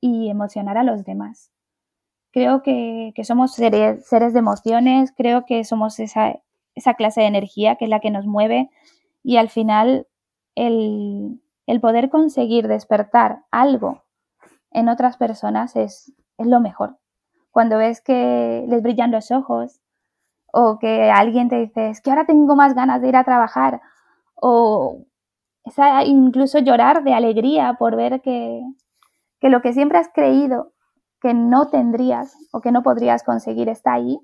y 0.00 0.28
emocionar 0.28 0.76
a 0.78 0.84
los 0.84 1.04
demás. 1.04 1.50
Creo 2.32 2.62
que, 2.62 3.12
somos 3.22 3.54
seres, 3.54 4.06
seres, 4.06 4.32
de 4.32 4.40
emociones, 4.40 5.12
creo 5.16 5.46
que 5.46 5.64
somos 5.64 6.00
esa, 6.00 6.40
esa 6.74 6.94
clase 6.94 7.20
de 7.20 7.28
energía 7.28 7.76
que 7.76 7.84
es 7.84 7.90
la 7.90 8.00
que 8.00 8.10
nos 8.10 8.26
mueve 8.26 8.70
y 9.22 9.36
al 9.36 9.48
final 9.48 10.08
el, 10.56 11.40
el 11.66 11.80
poder 11.80 12.10
conseguir 12.10 12.68
despertar 12.68 13.44
algo 13.50 14.02
en 14.70 14.88
otras 14.88 15.16
personas 15.16 15.76
es, 15.76 16.12
es 16.38 16.46
lo 16.46 16.60
mejor. 16.60 16.98
Cuando 17.50 17.78
ves 17.78 18.00
que 18.00 18.64
les 18.68 18.82
brillan 18.82 19.12
los 19.12 19.30
ojos 19.30 19.80
o 20.52 20.78
que 20.78 21.10
alguien 21.10 21.48
te 21.48 21.56
dice, 21.56 21.90
es 21.90 22.00
que 22.00 22.10
ahora 22.10 22.26
tengo 22.26 22.56
más 22.56 22.74
ganas 22.74 23.00
de 23.00 23.08
ir 23.08 23.16
a 23.16 23.24
trabajar 23.24 23.80
o 24.34 25.04
incluso 26.04 26.58
llorar 26.58 27.04
de 27.04 27.14
alegría 27.14 27.74
por 27.78 27.96
ver 27.96 28.20
que, 28.20 28.62
que 29.40 29.48
lo 29.48 29.62
que 29.62 29.72
siempre 29.72 29.98
has 29.98 30.10
creído 30.12 30.72
que 31.20 31.32
no 31.32 31.68
tendrías 31.68 32.36
o 32.52 32.60
que 32.60 32.70
no 32.70 32.82
podrías 32.82 33.22
conseguir 33.22 33.68
está 33.68 33.94
ahí, 33.94 34.20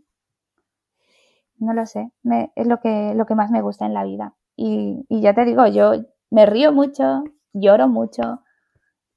no 1.56 1.72
lo 1.72 1.86
sé, 1.86 2.10
es 2.56 2.66
lo 2.66 2.80
que, 2.80 3.14
lo 3.14 3.26
que 3.26 3.34
más 3.34 3.50
me 3.50 3.62
gusta 3.62 3.86
en 3.86 3.94
la 3.94 4.04
vida. 4.04 4.34
Y, 4.56 5.06
y 5.08 5.20
ya 5.20 5.34
te 5.34 5.44
digo, 5.44 5.66
yo 5.66 5.92
me 6.30 6.46
río 6.46 6.72
mucho, 6.72 7.24
lloro 7.52 7.88
mucho. 7.88 8.42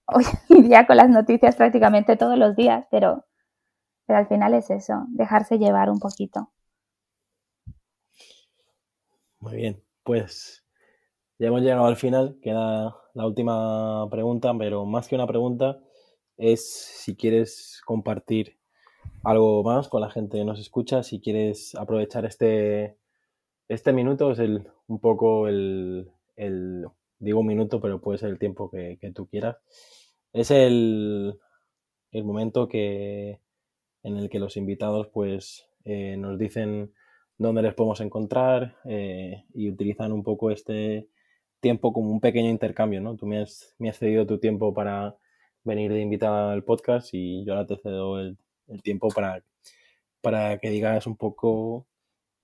Hoy 0.05 0.23
día 0.67 0.85
con 0.85 0.97
las 0.97 1.09
noticias 1.09 1.55
prácticamente 1.55 2.17
todos 2.17 2.37
los 2.37 2.55
días, 2.55 2.85
pero, 2.91 3.25
pero 4.05 4.19
al 4.19 4.27
final 4.27 4.53
es 4.53 4.69
eso, 4.69 5.05
dejarse 5.09 5.57
llevar 5.57 5.89
un 5.89 5.99
poquito. 5.99 6.51
Muy 9.39 9.55
bien, 9.57 9.83
pues 10.03 10.65
ya 11.37 11.47
hemos 11.47 11.61
llegado 11.61 11.85
al 11.85 11.97
final, 11.97 12.37
queda 12.41 12.95
la 13.13 13.27
última 13.27 14.09
pregunta, 14.09 14.53
pero 14.57 14.85
más 14.85 15.07
que 15.07 15.15
una 15.15 15.27
pregunta 15.27 15.79
es 16.37 16.65
si 16.65 17.15
quieres 17.15 17.81
compartir 17.85 18.57
algo 19.23 19.63
más 19.63 19.87
con 19.87 20.01
la 20.01 20.09
gente 20.09 20.37
que 20.37 20.45
nos 20.45 20.59
escucha, 20.59 21.03
si 21.03 21.19
quieres 21.21 21.75
aprovechar 21.75 22.25
este, 22.25 22.97
este 23.67 23.93
minuto, 23.93 24.31
es 24.31 24.39
el, 24.39 24.69
un 24.87 24.99
poco 24.99 25.47
el, 25.47 26.11
el 26.35 26.85
digo 27.23 27.39
un 27.39 27.47
minuto, 27.47 27.79
pero 27.79 28.01
puede 28.01 28.17
ser 28.19 28.29
el 28.29 28.39
tiempo 28.39 28.69
que, 28.69 28.97
tú 29.15 29.27
quieras. 29.27 29.57
Es 30.33 30.51
el, 30.51 31.39
el, 32.11 32.23
momento 32.23 32.67
que, 32.67 33.39
en 34.03 34.17
el 34.17 34.29
que 34.29 34.39
los 34.39 34.57
invitados 34.57 35.07
pues 35.07 35.65
eh, 35.85 36.17
nos 36.17 36.37
dicen 36.37 36.93
dónde 37.37 37.61
les 37.61 37.73
podemos 37.73 38.01
encontrar 38.01 38.77
eh, 38.85 39.45
y 39.53 39.69
utilizan 39.69 40.11
un 40.11 40.23
poco 40.23 40.51
este 40.51 41.07
tiempo 41.59 41.93
como 41.93 42.11
un 42.11 42.19
pequeño 42.19 42.49
intercambio, 42.49 43.01
¿no? 43.01 43.15
Tú 43.15 43.25
me 43.25 43.41
has, 43.41 43.73
me 43.79 43.89
has 43.89 43.97
cedido 43.97 44.27
tu 44.27 44.39
tiempo 44.39 44.73
para 44.73 45.15
venir 45.63 45.93
de 45.93 46.01
invitada 46.01 46.51
al 46.51 46.63
podcast 46.63 47.13
y 47.13 47.45
yo 47.45 47.53
ahora 47.53 47.67
te 47.67 47.77
cedo 47.77 48.19
el, 48.19 48.37
el 48.67 48.81
tiempo 48.81 49.07
para, 49.09 49.43
para 50.21 50.57
que 50.59 50.69
digas 50.69 51.07
un 51.07 51.15
poco 51.15 51.87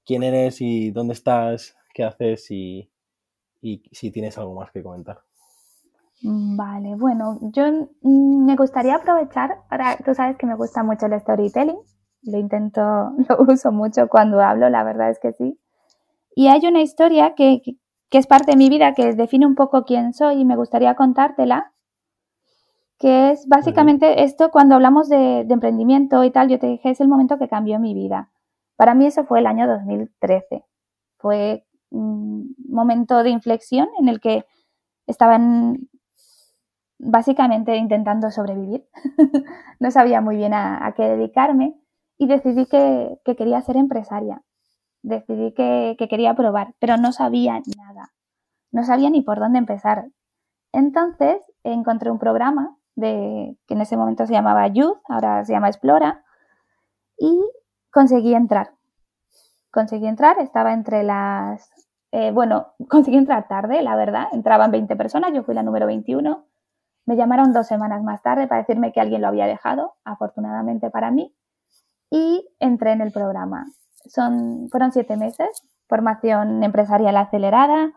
quién 0.06 0.24
eres 0.24 0.62
y 0.62 0.92
dónde 0.92 1.14
estás, 1.14 1.76
qué 1.94 2.04
haces 2.04 2.50
y, 2.52 2.90
y 3.62 3.84
si 3.92 4.12
tienes 4.12 4.38
algo 4.38 4.56
más 4.56 4.72
que 4.72 4.84
comentar. 4.84 5.22
Mm, 6.22 6.58
vale, 6.58 6.96
bueno, 6.96 7.40
yo 7.54 7.64
mm, 8.02 8.46
me 8.46 8.56
gustaría 8.56 8.96
aprovechar 8.96 9.62
para, 9.70 9.98
tú 9.98 10.14
sabes 10.14 10.38
que 10.38 10.46
me 10.46 10.56
gusta 10.56 10.84
mucho 10.84 11.06
el 11.06 11.20
storytelling, 11.20 11.80
lo 12.24 12.38
intento, 12.38 12.82
lo 13.30 13.42
uso 13.48 13.72
mucho 13.72 14.10
cuando 14.10 14.42
hablo, 14.42 14.70
la 14.70 14.84
verdad 14.84 15.10
es 15.10 15.20
que 15.20 15.34
sí. 15.34 15.60
Y 16.36 16.48
hay 16.48 16.66
una 16.68 16.82
historia 16.82 17.36
que, 17.36 17.62
que 18.10 18.18
es 18.18 18.28
parte 18.28 18.52
de 18.52 18.58
mi 18.58 18.70
vida, 18.70 18.94
que 18.94 19.14
define 19.14 19.46
un 19.46 19.56
poco 19.56 19.86
quién 19.86 20.14
soy 20.14 20.42
y 20.42 20.46
me 20.46 20.56
gustaría 20.56 20.96
contártela, 20.96 21.74
que 22.98 23.32
es 23.32 23.48
básicamente 23.48 24.24
esto, 24.24 24.52
cuando 24.52 24.76
hablamos 24.76 25.08
de, 25.08 25.46
de, 25.46 25.54
emprendimiento 25.54 26.24
y 26.26 26.32
tal, 26.32 26.50
yo 26.50 26.60
te 26.60 26.68
dije, 26.68 26.90
es 26.90 27.00
el 27.00 27.08
momento 27.08 27.38
que 27.38 27.48
cambió 27.48 27.80
mi 27.80 27.94
vida. 27.94 28.30
Para 28.76 28.94
mí 28.94 29.06
eso 29.06 29.24
fue 29.24 29.40
el 29.40 29.48
año 29.48 29.68
2013. 29.68 30.66
Fue 31.18 31.66
un 31.90 32.56
momento 32.68 33.24
de 33.24 33.30
inflexión 33.30 33.90
en 34.00 34.10
el 34.10 34.20
que 34.20 34.46
estaban 35.08 35.90
básicamente 37.00 37.76
intentando 37.78 38.30
sobrevivir. 38.30 38.88
no 39.80 39.92
sabía 39.92 40.22
muy 40.22 40.36
bien 40.36 40.54
a, 40.54 40.94
qué 40.96 41.04
dedicarme 41.04 41.76
y 42.18 42.28
decidí 42.28 42.66
que, 42.66 43.20
quería 43.38 43.62
ser 43.62 43.78
empresaria. 43.78 44.44
Decidí 45.02 45.54
que, 45.54 45.96
quería 46.10 46.36
probar, 46.36 46.76
pero 46.80 46.98
no 46.98 47.12
sabía 47.12 47.62
nada. 47.78 48.12
No 48.72 48.84
sabía 48.84 49.10
ni 49.10 49.22
por 49.22 49.40
dónde 49.40 49.60
empezar. 49.60 50.10
Entonces 50.74 51.42
encontré 51.64 52.12
un 52.12 52.20
programa 52.20 52.78
de, 52.96 53.58
que 53.66 53.74
en 53.74 53.82
ese 53.82 53.98
momento 53.98 54.28
se 54.28 54.34
llamaba 54.34 54.68
Youth, 54.68 55.00
ahora 55.08 55.44
se 55.46 55.54
llama 55.54 55.70
Explora, 55.70 56.24
y 57.18 57.42
conseguí 57.92 58.36
entrar 58.36 58.79
conseguí 59.72 60.08
entrar, 60.08 60.40
estaba 60.40 60.74
entre 60.74 61.04
las... 61.04 61.70
Eh, 62.12 62.32
bueno, 62.32 62.74
conseguí 62.90 63.18
entrar 63.18 63.48
tarde, 63.48 63.82
la 63.82 63.96
verdad, 63.96 64.28
entraban 64.32 64.72
20 64.72 64.96
personas, 64.96 65.34
yo 65.34 65.44
fui 65.44 65.56
la 65.56 65.64
número 65.64 65.86
21. 65.88 66.46
Me 67.06 67.16
llamaron 67.16 67.54
dos 67.54 67.68
semanas 67.68 68.04
más 68.04 68.22
tarde 68.22 68.48
para 68.48 68.62
decirme 68.62 68.92
que 68.92 69.02
alguien 69.02 69.22
lo 69.22 69.28
había 69.28 69.48
dejado, 69.48 69.96
afortunadamente 70.04 70.90
para 70.92 71.12
mí, 71.12 71.36
y 72.12 72.48
entré 72.60 72.92
en 72.92 73.02
el 73.02 73.12
programa. 73.12 73.66
Son, 74.06 74.70
fueron 74.70 74.92
siete 74.92 75.18
meses, 75.18 75.64
formación 75.88 76.64
empresarial 76.64 77.18
acelerada, 77.18 77.94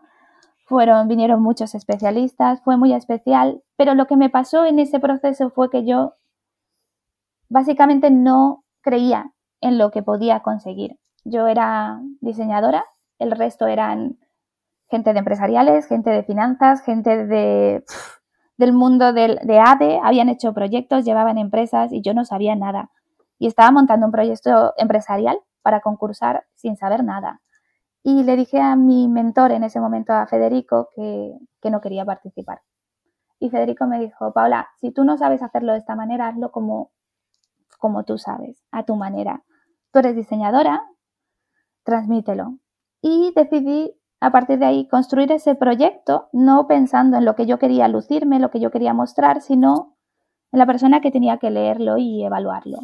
fueron, 0.65 1.07
vinieron 1.07 1.41
muchos 1.41 1.75
especialistas, 1.75 2.61
fue 2.63 2.77
muy 2.77 2.93
especial, 2.93 3.61
pero 3.77 3.93
lo 3.93 4.07
que 4.07 4.17
me 4.17 4.29
pasó 4.29 4.65
en 4.65 4.79
ese 4.79 4.99
proceso 4.99 5.49
fue 5.51 5.69
que 5.69 5.85
yo 5.85 6.13
básicamente 7.49 8.09
no 8.09 8.63
creía 8.81 9.31
en 9.61 9.77
lo 9.77 9.91
que 9.91 10.01
podía 10.01 10.41
conseguir. 10.41 10.97
Yo 11.23 11.47
era 11.47 11.99
diseñadora, 12.21 12.85
el 13.19 13.31
resto 13.31 13.67
eran 13.67 14.17
gente 14.89 15.13
de 15.13 15.19
empresariales, 15.19 15.87
gente 15.87 16.09
de 16.09 16.23
finanzas, 16.23 16.81
gente 16.83 17.25
de, 17.25 17.83
del 18.57 18.73
mundo 18.73 19.13
del, 19.13 19.39
de 19.43 19.59
ADE, 19.59 19.99
habían 20.03 20.29
hecho 20.29 20.53
proyectos, 20.53 21.05
llevaban 21.05 21.37
empresas 21.37 21.91
y 21.91 22.01
yo 22.01 22.13
no 22.13 22.25
sabía 22.25 22.55
nada. 22.55 22.91
Y 23.39 23.47
estaba 23.47 23.71
montando 23.71 24.05
un 24.05 24.11
proyecto 24.11 24.73
empresarial 24.77 25.39
para 25.61 25.81
concursar 25.81 26.45
sin 26.53 26.77
saber 26.77 27.03
nada. 27.03 27.41
Y 28.03 28.23
le 28.23 28.35
dije 28.35 28.59
a 28.59 28.75
mi 28.75 29.07
mentor 29.07 29.51
en 29.51 29.63
ese 29.63 29.79
momento, 29.79 30.13
a 30.13 30.27
Federico, 30.27 30.89
que, 30.95 31.37
que 31.61 31.71
no 31.71 31.81
quería 31.81 32.05
participar. 32.05 32.61
Y 33.39 33.49
Federico 33.49 33.87
me 33.87 33.99
dijo, 33.99 34.31
Paula, 34.33 34.69
si 34.79 34.91
tú 34.91 35.03
no 35.03 35.17
sabes 35.17 35.41
hacerlo 35.41 35.71
de 35.71 35.79
esta 35.79 35.95
manera, 35.95 36.27
hazlo 36.27 36.51
como, 36.51 36.91
como 37.79 38.03
tú 38.03 38.17
sabes, 38.17 38.63
a 38.71 38.83
tu 38.83 38.95
manera. 38.95 39.43
Tú 39.91 39.99
eres 39.99 40.15
diseñadora, 40.15 40.83
transmítelo. 41.83 42.57
Y 43.01 43.33
decidí 43.35 43.93
a 44.19 44.31
partir 44.31 44.57
de 44.57 44.65
ahí 44.65 44.87
construir 44.87 45.31
ese 45.33 45.53
proyecto, 45.53 46.29
no 46.31 46.65
pensando 46.65 47.17
en 47.17 47.25
lo 47.25 47.35
que 47.35 47.45
yo 47.45 47.59
quería 47.59 47.89
lucirme, 47.89 48.39
lo 48.39 48.51
que 48.51 48.61
yo 48.61 48.71
quería 48.71 48.93
mostrar, 48.93 49.41
sino 49.41 49.97
en 50.53 50.59
la 50.59 50.65
persona 50.65 51.01
que 51.01 51.11
tenía 51.11 51.39
que 51.39 51.49
leerlo 51.49 51.97
y 51.97 52.23
evaluarlo. 52.23 52.79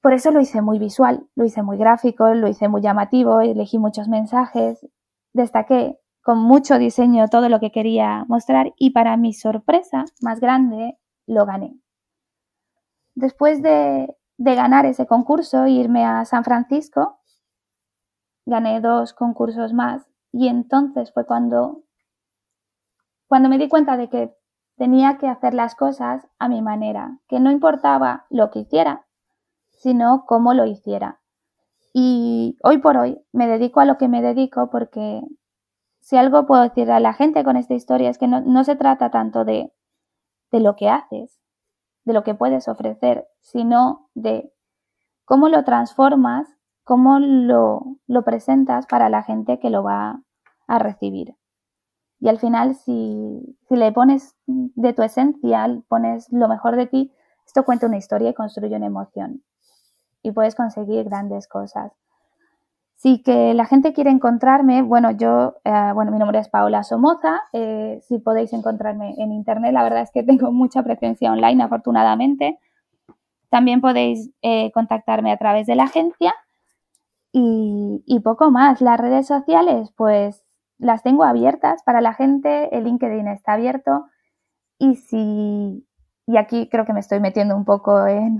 Por 0.00 0.14
eso 0.14 0.30
lo 0.30 0.40
hice 0.40 0.62
muy 0.62 0.78
visual, 0.78 1.28
lo 1.34 1.44
hice 1.44 1.62
muy 1.62 1.76
gráfico, 1.76 2.32
lo 2.34 2.48
hice 2.48 2.68
muy 2.68 2.80
llamativo, 2.80 3.40
elegí 3.40 3.78
muchos 3.78 4.08
mensajes, 4.08 4.86
destaqué 5.34 5.98
con 6.22 6.38
mucho 6.38 6.78
diseño 6.78 7.28
todo 7.28 7.48
lo 7.48 7.60
que 7.60 7.70
quería 7.70 8.24
mostrar 8.28 8.72
y 8.78 8.90
para 8.90 9.16
mi 9.16 9.34
sorpresa 9.34 10.06
más 10.20 10.40
grande 10.40 10.98
lo 11.26 11.44
gané. 11.44 11.76
Después 13.14 13.62
de, 13.62 14.16
de 14.38 14.54
ganar 14.54 14.86
ese 14.86 15.06
concurso, 15.06 15.66
irme 15.66 16.04
a 16.04 16.24
San 16.24 16.44
Francisco, 16.44 17.20
gané 18.46 18.80
dos 18.80 19.12
concursos 19.12 19.72
más 19.72 20.06
y 20.32 20.48
entonces 20.48 21.12
fue 21.12 21.26
cuando, 21.26 21.82
cuando 23.26 23.48
me 23.48 23.58
di 23.58 23.68
cuenta 23.68 23.96
de 23.96 24.08
que 24.08 24.34
tenía 24.76 25.18
que 25.18 25.28
hacer 25.28 25.54
las 25.54 25.74
cosas 25.74 26.26
a 26.38 26.48
mi 26.48 26.62
manera, 26.62 27.18
que 27.28 27.38
no 27.38 27.50
importaba 27.50 28.26
lo 28.30 28.50
que 28.50 28.60
hiciera, 28.60 29.06
sino 29.70 30.24
cómo 30.26 30.54
lo 30.54 30.66
hiciera. 30.66 31.20
Y 31.92 32.56
hoy 32.62 32.78
por 32.78 32.96
hoy 32.96 33.22
me 33.32 33.46
dedico 33.46 33.80
a 33.80 33.84
lo 33.84 33.98
que 33.98 34.08
me 34.08 34.22
dedico 34.22 34.70
porque 34.70 35.22
si 36.00 36.16
algo 36.16 36.46
puedo 36.46 36.62
decir 36.62 36.90
a 36.90 37.00
la 37.00 37.12
gente 37.12 37.44
con 37.44 37.56
esta 37.56 37.74
historia 37.74 38.10
es 38.10 38.18
que 38.18 38.28
no, 38.28 38.40
no 38.40 38.64
se 38.64 38.76
trata 38.76 39.10
tanto 39.10 39.44
de, 39.44 39.72
de 40.50 40.60
lo 40.60 40.74
que 40.74 40.88
haces, 40.88 41.38
de 42.04 42.12
lo 42.14 42.24
que 42.24 42.34
puedes 42.34 42.66
ofrecer, 42.68 43.28
sino 43.40 44.08
de 44.14 44.52
cómo 45.24 45.48
lo 45.48 45.64
transformas 45.64 46.48
cómo 46.84 47.18
lo, 47.18 47.96
lo 48.06 48.22
presentas 48.22 48.86
para 48.86 49.08
la 49.08 49.22
gente 49.22 49.58
que 49.58 49.70
lo 49.70 49.82
va 49.82 50.22
a 50.66 50.78
recibir. 50.78 51.34
Y 52.20 52.28
al 52.28 52.38
final, 52.38 52.76
si, 52.76 53.56
si 53.68 53.76
le 53.76 53.90
pones 53.90 54.36
de 54.46 54.92
tu 54.92 55.02
esencia, 55.02 55.66
pones 55.88 56.30
lo 56.30 56.48
mejor 56.48 56.76
de 56.76 56.86
ti, 56.86 57.12
esto 57.44 57.64
cuenta 57.64 57.86
una 57.86 57.96
historia 57.96 58.30
y 58.30 58.34
construye 58.34 58.76
una 58.76 58.86
emoción. 58.86 59.42
Y 60.22 60.30
puedes 60.30 60.54
conseguir 60.54 61.04
grandes 61.04 61.48
cosas. 61.48 61.92
Si 62.94 63.20
que 63.20 63.52
la 63.54 63.66
gente 63.66 63.92
quiere 63.92 64.10
encontrarme, 64.10 64.82
bueno, 64.82 65.10
yo, 65.10 65.56
eh, 65.64 65.90
bueno, 65.92 66.12
mi 66.12 66.18
nombre 66.18 66.38
es 66.38 66.48
Paola 66.48 66.84
Somoza. 66.84 67.42
Eh, 67.52 67.98
si 68.06 68.18
podéis 68.18 68.52
encontrarme 68.52 69.14
en 69.18 69.32
internet, 69.32 69.72
la 69.72 69.82
verdad 69.82 70.02
es 70.02 70.12
que 70.12 70.22
tengo 70.22 70.52
mucha 70.52 70.84
presencia 70.84 71.32
online, 71.32 71.60
afortunadamente. 71.60 72.60
También 73.50 73.80
podéis 73.80 74.30
eh, 74.42 74.70
contactarme 74.70 75.32
a 75.32 75.36
través 75.36 75.66
de 75.66 75.74
la 75.74 75.84
agencia 75.84 76.32
y, 77.32 78.20
poco 78.20 78.50
más. 78.50 78.80
Las 78.80 79.00
redes 79.00 79.26
sociales, 79.26 79.92
pues 79.96 80.44
las 80.78 81.02
tengo 81.02 81.24
abiertas 81.24 81.82
para 81.84 82.00
la 82.00 82.14
gente. 82.14 82.74
El 82.76 82.84
LinkedIn 82.84 83.26
está 83.28 83.54
abierto. 83.54 84.06
Y 84.78 84.96
si, 84.96 85.86
y 86.26 86.36
aquí 86.36 86.68
creo 86.68 86.84
que 86.84 86.92
me 86.92 87.00
estoy 87.00 87.20
metiendo 87.20 87.56
un 87.56 87.64
poco 87.64 88.06
en, 88.06 88.38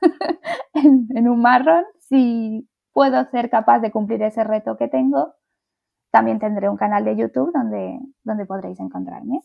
en, 0.74 1.08
en 1.14 1.28
un 1.28 1.40
marrón. 1.40 1.84
Si 1.98 2.68
puedo 2.92 3.24
ser 3.26 3.50
capaz 3.50 3.80
de 3.80 3.90
cumplir 3.90 4.22
ese 4.22 4.42
reto 4.44 4.76
que 4.76 4.88
tengo, 4.88 5.34
también 6.10 6.38
tendré 6.38 6.68
un 6.68 6.76
canal 6.76 7.04
de 7.04 7.16
YouTube 7.16 7.52
donde, 7.52 8.00
donde 8.24 8.46
podréis 8.46 8.80
encontrarme. 8.80 9.40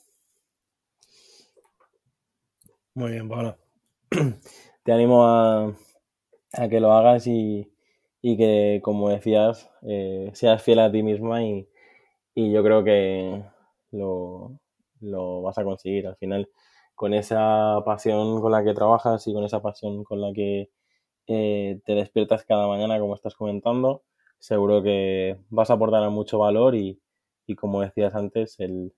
Muy 2.96 3.12
bien, 3.12 3.28
Paula. 3.28 3.58
Te 4.84 4.94
animo 4.94 5.26
a, 5.26 5.74
a 6.54 6.68
que 6.70 6.80
lo 6.80 6.94
hagas 6.94 7.28
y, 7.28 7.75
y 8.28 8.38
que, 8.38 8.82
como 8.84 9.10
decías, 9.10 9.70
eh, 9.84 10.32
seas 10.34 10.64
fiel 10.64 10.80
a 10.80 10.92
ti 10.92 11.04
misma 11.04 11.44
y, 11.44 11.70
y 12.34 12.52
yo 12.52 12.64
creo 12.64 12.84
que 12.84 13.44
lo, 13.92 14.60
lo, 15.00 15.44
vas 15.44 15.60
a 15.60 15.64
conseguir. 15.64 16.08
Al 16.08 16.18
final 16.18 16.50
con 16.96 17.14
esa 17.14 17.84
pasión 17.86 18.42
con 18.42 18.52
la 18.52 18.64
que 18.64 18.74
trabajas 18.74 19.28
y 19.28 19.34
con 19.34 19.44
esa 19.44 19.62
pasión 19.62 20.04
con 20.04 20.22
la 20.22 20.34
que 20.34 20.72
eh, 21.28 21.82
te 21.86 21.94
despiertas 21.94 22.46
cada 22.46 22.68
mañana, 22.68 23.00
como 23.00 23.14
estás 23.14 23.36
comentando, 23.36 24.04
seguro 24.40 24.82
que 24.82 25.38
vas 25.50 25.70
a 25.70 25.74
aportar 25.74 26.10
mucho 26.10 26.40
valor 26.40 26.74
y, 26.76 27.00
y 27.46 27.56
como 27.56 27.82
decías 27.82 28.16
antes, 28.16 28.60
el, 28.60 28.94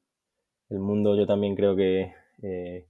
el, 0.70 0.80
mundo 0.80 1.18
yo 1.18 1.28
también 1.28 1.56
creo 1.58 1.76
que 1.76 2.14
eh, 2.44 2.88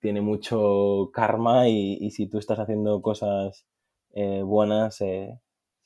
tiene 0.00 0.20
mucho 0.20 1.10
karma 1.12 1.68
y, 1.68 1.96
y, 2.00 2.10
si 2.10 2.28
tú 2.28 2.38
estás 2.38 2.58
haciendo 2.58 3.02
cosas 3.02 3.68
eh, 4.20 4.42
buenas 4.42 4.96
se 4.96 5.38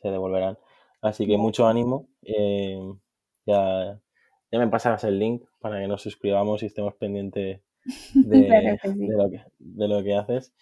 devolverán. 0.02 0.56
Así 1.02 1.26
que 1.26 1.36
mucho 1.36 1.66
ánimo. 1.66 2.08
Eh, 2.22 2.80
ya, 3.44 4.00
ya 4.50 4.58
me 4.58 4.68
pasarás 4.68 5.04
el 5.04 5.18
link 5.18 5.44
para 5.60 5.78
que 5.78 5.86
nos 5.86 6.00
suscribamos 6.00 6.62
y 6.62 6.66
estemos 6.66 6.94
pendientes 6.94 7.60
de, 8.14 8.78
de, 8.84 9.16
lo, 9.16 9.30
que, 9.30 9.42
de 9.58 9.88
lo 9.88 10.02
que 10.02 10.14
haces. 10.14 10.54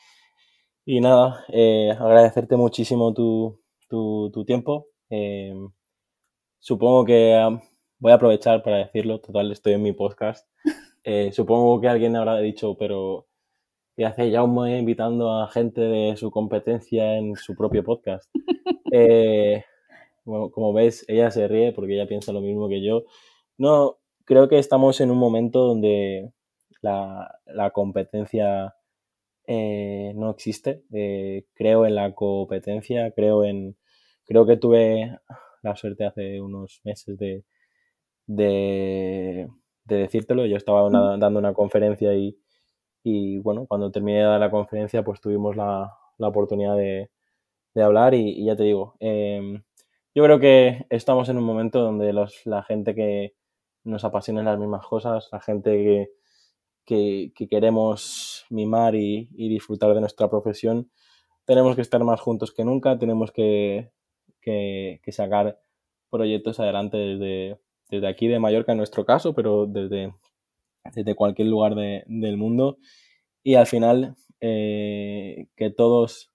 Y 0.84 1.00
nada, 1.00 1.44
eh, 1.52 1.92
agradecerte 1.96 2.56
muchísimo 2.56 3.14
tu, 3.14 3.60
tu, 3.88 4.32
tu 4.32 4.44
tiempo. 4.44 4.88
Supongo 6.58 7.04
que 7.04 7.40
um, 7.46 7.60
voy 8.00 8.10
a 8.10 8.16
aprovechar 8.16 8.64
para 8.64 8.78
decirlo, 8.78 9.20
total, 9.20 9.52
estoy 9.52 9.74
en 9.74 9.82
mi 9.82 9.92
podcast. 9.92 10.48
Supongo 11.32 11.80
que 11.80 11.88
alguien 11.88 12.16
habrá 12.16 12.36
dicho, 12.38 12.76
pero 12.76 13.29
¿qué 14.00 14.06
hace 14.06 14.32
Jaume 14.32 14.78
invitando 14.78 15.30
a 15.30 15.48
gente 15.48 15.82
de 15.82 16.16
su 16.16 16.30
competencia 16.30 17.18
en 17.18 17.36
su 17.36 17.54
propio 17.54 17.84
podcast? 17.84 18.30
Eh, 18.92 19.62
bueno, 20.24 20.50
como 20.50 20.72
ves, 20.72 21.04
ella 21.06 21.30
se 21.30 21.46
ríe 21.46 21.72
porque 21.72 21.94
ella 21.94 22.08
piensa 22.08 22.32
lo 22.32 22.40
mismo 22.40 22.68
que 22.68 22.82
yo. 22.82 23.04
No, 23.56 23.98
creo 24.24 24.48
que 24.48 24.58
estamos 24.58 25.00
en 25.00 25.12
un 25.12 25.18
momento 25.18 25.60
donde 25.60 26.32
la, 26.80 27.38
la 27.46 27.70
competencia 27.70 28.74
eh, 29.46 30.12
no 30.16 30.30
existe. 30.30 30.82
Eh, 30.92 31.44
creo 31.54 31.86
en 31.86 31.94
la 31.94 32.12
competencia, 32.14 33.12
creo 33.12 33.44
en. 33.44 33.76
Creo 34.24 34.44
que 34.44 34.56
tuve 34.56 35.16
la 35.62 35.76
suerte 35.76 36.06
hace 36.06 36.40
unos 36.40 36.80
meses 36.82 37.16
de, 37.16 37.44
de, 38.26 39.46
de 39.84 39.96
decírtelo. 39.96 40.46
Yo 40.46 40.56
estaba 40.56 40.84
una, 40.84 41.16
dando 41.16 41.38
una 41.38 41.54
conferencia 41.54 42.12
y, 42.14 42.36
y, 43.02 43.38
bueno, 43.38 43.66
cuando 43.66 43.90
terminé 43.90 44.22
la 44.38 44.50
conferencia, 44.50 45.02
pues 45.02 45.20
tuvimos 45.20 45.56
la, 45.56 45.96
la 46.18 46.28
oportunidad 46.28 46.76
de, 46.76 47.10
de 47.74 47.82
hablar 47.82 48.14
y, 48.14 48.44
ya 48.44 48.56
te 48.56 48.64
digo, 48.64 48.94
eh, 49.00 49.62
yo 50.14 50.24
creo 50.24 50.40
que 50.40 50.86
estamos 50.90 51.28
en 51.28 51.38
un 51.38 51.44
momento 51.44 51.80
donde 51.80 52.12
los, 52.12 52.44
la 52.46 52.62
gente 52.62 52.94
que 52.94 53.34
nos 53.84 54.04
apasiona 54.04 54.42
las 54.42 54.58
mismas 54.58 54.86
cosas, 54.86 55.28
la 55.32 55.40
gente 55.40 55.70
que, 55.70 56.10
que, 56.84 57.32
que 57.34 57.48
queremos 57.48 58.44
mimar 58.50 58.94
y, 58.94 59.28
y, 59.32 59.48
disfrutar 59.48 59.94
de 59.94 60.00
nuestra 60.00 60.28
profesión, 60.28 60.90
tenemos 61.44 61.76
que 61.76 61.82
estar 61.82 62.02
más 62.04 62.20
juntos 62.20 62.52
que 62.52 62.64
nunca, 62.64 62.98
tenemos 62.98 63.32
que, 63.32 63.92
que, 64.40 65.00
que 65.02 65.12
sacar 65.12 65.60
proyectos 66.10 66.60
adelante 66.60 66.96
desde, 66.96 67.60
desde, 67.88 68.08
aquí 68.08 68.28
de 68.28 68.38
Mallorca 68.38 68.72
en 68.72 68.78
nuestro 68.78 69.04
caso, 69.04 69.34
pero 69.34 69.66
desde, 69.66 70.12
desde 70.94 71.14
cualquier 71.14 71.48
lugar 71.48 71.74
de, 71.74 72.04
del 72.06 72.36
mundo. 72.36 72.78
Y 73.42 73.54
al 73.54 73.66
final, 73.66 74.16
eh, 74.40 75.46
que 75.56 75.70
todos 75.70 76.30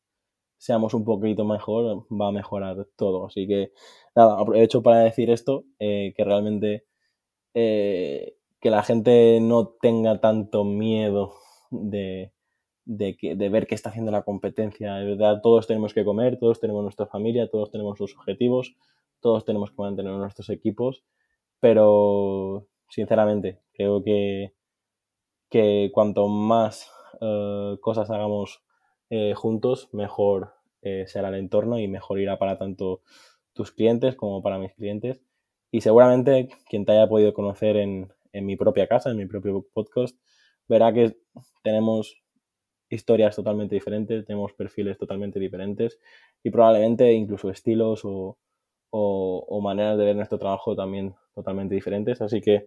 seamos 0.58 0.94
un 0.94 1.06
poquito 1.06 1.46
mejor, 1.46 2.08
va 2.12 2.30
a 2.30 2.32
mejorar 2.32 2.88
todo. 2.96 3.28
Así 3.28 3.48
que, 3.48 3.72
nada, 4.16 4.40
aprovecho 4.40 4.82
para 4.82 5.00
decir 5.00 5.30
esto, 5.30 5.66
eh, 5.80 6.14
que 6.16 6.24
realmente 6.24 6.86
eh, 7.54 8.36
que 8.60 8.70
la 8.70 8.84
gente 8.84 9.40
no 9.42 9.68
tenga 9.80 10.20
tanto 10.20 10.64
miedo 10.64 11.36
de, 11.70 12.34
de, 12.86 13.16
que, 13.16 13.36
de 13.36 13.50
ver 13.50 13.68
qué 13.68 13.76
está 13.76 13.90
haciendo 13.90 14.12
la 14.12 14.24
competencia. 14.24 14.96
De 14.96 15.06
verdad, 15.06 15.42
todos 15.42 15.68
tenemos 15.68 15.94
que 15.94 16.04
comer, 16.04 16.40
todos 16.40 16.60
tenemos 16.60 16.84
nuestra 16.84 17.06
familia, 17.06 17.50
todos 17.50 17.72
tenemos 17.72 18.00
los 18.00 18.16
objetivos, 18.16 18.76
todos 19.20 19.46
tenemos 19.46 19.72
que 19.72 19.82
mantener 19.82 20.14
nuestros 20.14 20.50
equipos, 20.50 21.04
pero 21.60 22.68
sinceramente 22.90 23.60
creo 23.74 24.04
que, 24.04 24.54
que 25.50 25.92
cuanto 25.94 26.28
más 26.28 26.92
uh, 27.22 27.78
cosas 27.80 28.10
hagamos 28.10 28.64
eh, 29.10 29.34
juntos, 29.36 29.90
mejor 29.94 30.54
eh, 30.82 31.06
será 31.08 31.30
el 31.30 31.36
entorno 31.36 31.80
y 31.80 31.88
mejor 31.88 32.20
irá 32.20 32.38
para 32.38 32.58
tanto 32.58 33.02
tus 33.54 33.72
clientes 33.72 34.16
como 34.16 34.42
para 34.42 34.58
mis 34.58 34.74
clientes. 34.74 35.22
Y 35.72 35.82
seguramente 35.82 36.50
quien 36.70 36.86
te 36.86 36.94
haya 36.94 37.08
podido 37.08 37.34
conocer 37.34 37.78
en, 37.78 38.12
en 38.34 38.46
mi 38.46 38.56
propia 38.56 38.88
casa, 38.88 39.12
en 39.12 39.18
mi 39.18 39.26
propio 39.26 39.66
podcast, 39.74 40.18
verá 40.68 40.94
que 40.94 41.18
tenemos 41.64 42.22
historias 42.90 43.36
totalmente 43.36 43.76
diferentes, 43.76 44.26
tenemos 44.26 44.54
perfiles 44.54 44.98
totalmente 44.98 45.40
diferentes 45.40 46.00
y 46.44 46.50
probablemente 46.50 47.12
incluso 47.14 47.50
estilos 47.50 48.02
o, 48.04 48.38
o, 48.98 49.46
o, 49.50 49.62
maneras 49.62 49.98
de 49.98 50.06
ver 50.06 50.16
nuestro 50.16 50.40
trabajo 50.40 50.74
también 50.74 51.14
totalmente 51.34 51.76
diferentes. 51.76 52.22
Así 52.22 52.40
que, 52.40 52.66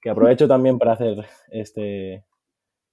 que 0.00 0.10
aprovecho 0.10 0.48
también 0.48 0.76
para 0.76 0.94
hacer 0.94 1.24
este, 1.50 2.24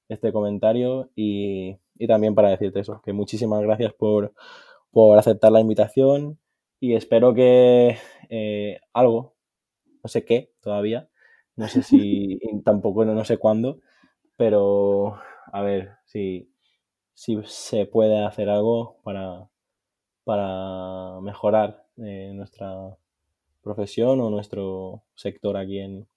este 0.07 0.31
comentario 0.31 1.09
y, 1.15 1.77
y, 1.95 2.07
también 2.07 2.35
para 2.35 2.49
decirte 2.49 2.81
eso, 2.81 3.01
que 3.03 3.11
muchísimas 3.11 3.61
gracias 3.63 3.91
por, 3.93 4.33
por 4.91 5.17
aceptar 5.17 5.51
la 5.51 5.61
invitación 5.61 6.39
y 6.79 6.93
espero 6.93 7.33
que 7.33 7.97
eh, 8.29 8.79
algo, 8.93 9.33
no 10.03 10.07
sé 10.07 10.23
qué 10.23 10.53
todavía, 10.61 11.09
no 11.55 11.67
sé 11.67 11.81
si, 11.81 12.39
tampoco 12.65 13.03
no, 13.03 13.25
sé 13.25 13.37
cuándo, 13.37 13.79
pero 14.37 15.19
a 15.51 15.61
ver 15.63 15.93
si, 16.05 16.51
si 17.15 17.39
se 17.45 17.87
puede 17.87 18.23
hacer 18.23 18.47
algo 18.47 18.99
para, 19.03 19.49
para 20.23 21.19
mejorar 21.21 21.84
eh, 21.97 22.31
nuestra 22.33 22.97
profesión 23.61 24.21
o 24.21 24.29
nuestro 24.29 25.03
sector 25.15 25.57
aquí 25.57 25.79
en, 25.79 26.07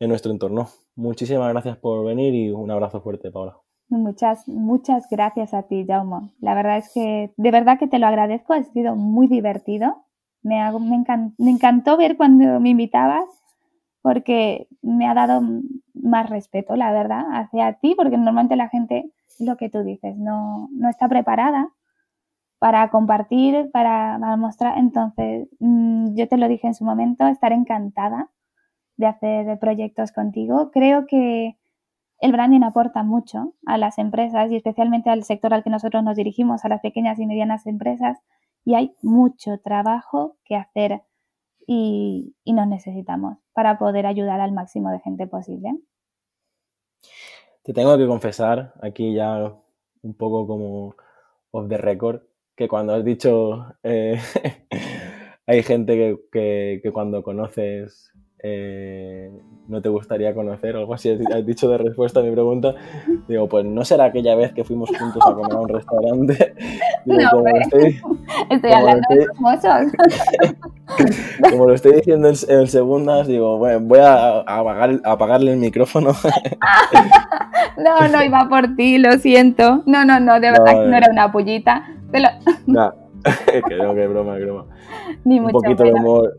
en 0.00 0.08
nuestro 0.08 0.32
entorno. 0.32 0.68
Muchísimas 0.96 1.50
gracias 1.52 1.76
por 1.78 2.04
venir 2.04 2.34
y 2.34 2.50
un 2.50 2.70
abrazo 2.70 3.00
fuerte, 3.00 3.30
Paula. 3.30 3.56
Muchas, 3.88 4.48
muchas 4.48 5.06
gracias 5.10 5.54
a 5.54 5.64
ti, 5.64 5.84
Jaume. 5.86 6.30
La 6.40 6.54
verdad 6.54 6.78
es 6.78 6.90
que 6.92 7.32
de 7.36 7.50
verdad 7.50 7.78
que 7.78 7.86
te 7.86 7.98
lo 7.98 8.06
agradezco, 8.06 8.54
ha 8.54 8.62
sido 8.64 8.96
muy 8.96 9.26
divertido. 9.28 10.04
Me, 10.42 10.58
me, 10.80 10.96
encantó, 10.96 11.34
me 11.38 11.50
encantó 11.50 11.96
ver 11.96 12.16
cuando 12.16 12.58
me 12.58 12.70
invitabas 12.70 13.24
porque 14.00 14.66
me 14.82 15.06
ha 15.06 15.14
dado 15.14 15.42
más 15.94 16.28
respeto, 16.28 16.74
la 16.74 16.90
verdad, 16.90 17.22
hacia 17.32 17.74
ti, 17.74 17.94
porque 17.94 18.16
normalmente 18.16 18.56
la 18.56 18.68
gente, 18.68 19.12
lo 19.38 19.56
que 19.56 19.68
tú 19.68 19.84
dices, 19.84 20.16
no, 20.16 20.68
no 20.72 20.88
está 20.88 21.08
preparada 21.08 21.70
para 22.62 22.90
compartir, 22.90 23.72
para, 23.72 24.36
mostrar. 24.36 24.78
Entonces, 24.78 25.48
mmm, 25.58 26.14
yo 26.14 26.28
te 26.28 26.36
lo 26.36 26.46
dije 26.46 26.68
en 26.68 26.74
su 26.74 26.84
momento, 26.84 27.26
estaré 27.26 27.56
encantada 27.56 28.30
de 28.96 29.06
hacer 29.06 29.58
proyectos 29.58 30.12
contigo. 30.12 30.70
Creo 30.70 31.08
que 31.08 31.58
el 32.20 32.30
branding 32.30 32.62
aporta 32.62 33.02
mucho 33.02 33.54
a 33.66 33.78
las 33.78 33.98
empresas 33.98 34.48
y 34.52 34.54
especialmente 34.54 35.10
al 35.10 35.24
sector 35.24 35.52
al 35.52 35.64
que 35.64 35.70
nosotros 35.70 36.04
nos 36.04 36.14
dirigimos, 36.14 36.64
a 36.64 36.68
las 36.68 36.80
pequeñas 36.80 37.18
y 37.18 37.26
medianas 37.26 37.66
empresas, 37.66 38.20
y 38.64 38.76
hay 38.76 38.94
mucho 39.02 39.58
trabajo 39.58 40.36
que 40.44 40.54
hacer 40.54 41.02
y, 41.66 42.36
y 42.44 42.52
nos 42.52 42.68
necesitamos 42.68 43.38
para 43.54 43.76
poder 43.76 44.06
ayudar 44.06 44.40
al 44.40 44.52
máximo 44.52 44.92
de 44.92 45.00
gente 45.00 45.26
posible. 45.26 45.72
Te 47.64 47.72
tengo 47.72 47.98
que 47.98 48.06
confesar, 48.06 48.72
aquí 48.80 49.14
ya 49.14 49.52
un 50.02 50.14
poco 50.14 50.46
como 50.46 50.94
off 51.50 51.68
the 51.68 51.76
record, 51.76 52.22
que 52.56 52.68
cuando 52.68 52.94
has 52.94 53.04
dicho 53.04 53.66
eh, 53.82 54.20
hay 55.46 55.62
gente 55.62 56.18
que, 56.30 56.80
que, 56.82 56.92
cuando 56.92 57.22
conoces 57.22 58.12
eh, 58.44 59.30
no 59.68 59.80
te 59.80 59.88
gustaría 59.88 60.34
conocer, 60.34 60.74
algo 60.74 60.92
así 60.94 61.08
has 61.10 61.46
dicho 61.46 61.68
de 61.68 61.78
respuesta 61.78 62.20
a 62.20 62.22
mi 62.24 62.32
pregunta. 62.32 62.74
Digo, 63.28 63.48
pues 63.48 63.64
no 63.64 63.84
será 63.84 64.06
aquella 64.06 64.34
vez 64.34 64.52
que 64.52 64.64
fuimos 64.64 64.90
juntos 64.90 65.22
a 65.24 65.32
comer 65.32 65.52
a 65.52 65.60
un 65.60 65.68
restaurante. 65.68 66.54
no, 67.06 67.30
como 67.30 67.46
estoy, 67.46 68.00
estoy 68.50 68.72
hablando 68.72 69.06
de 69.10 69.26
famosos. 69.26 69.92
como 71.50 71.68
lo 71.68 71.74
estoy 71.74 71.92
diciendo 71.92 72.28
en, 72.28 72.66
segundas, 72.66 73.28
digo, 73.28 73.58
bueno, 73.58 73.80
voy 73.80 74.00
a, 74.00 74.40
apagar, 74.40 75.00
apagarle 75.04 75.52
el 75.52 75.58
micrófono. 75.58 76.10
no, 77.76 78.08
no, 78.08 78.24
iba 78.24 78.48
por 78.48 78.74
ti, 78.74 78.98
lo 78.98 79.12
siento. 79.18 79.84
No, 79.86 80.04
no, 80.04 80.18
no, 80.18 80.40
de 80.40 80.50
verdad 80.50 80.82
que 80.82 80.88
no 80.88 80.96
era 80.96 81.08
una 81.10 81.30
No, 82.66 82.92
que 83.68 83.76
no, 83.76 83.94
que 83.94 84.06
broma, 84.06 84.36
que 84.36 84.44
broma. 84.44 84.66
Ni 85.24 85.40
un 85.40 85.50
poquito 85.50 85.84
de 85.84 85.92
humor 85.92 86.36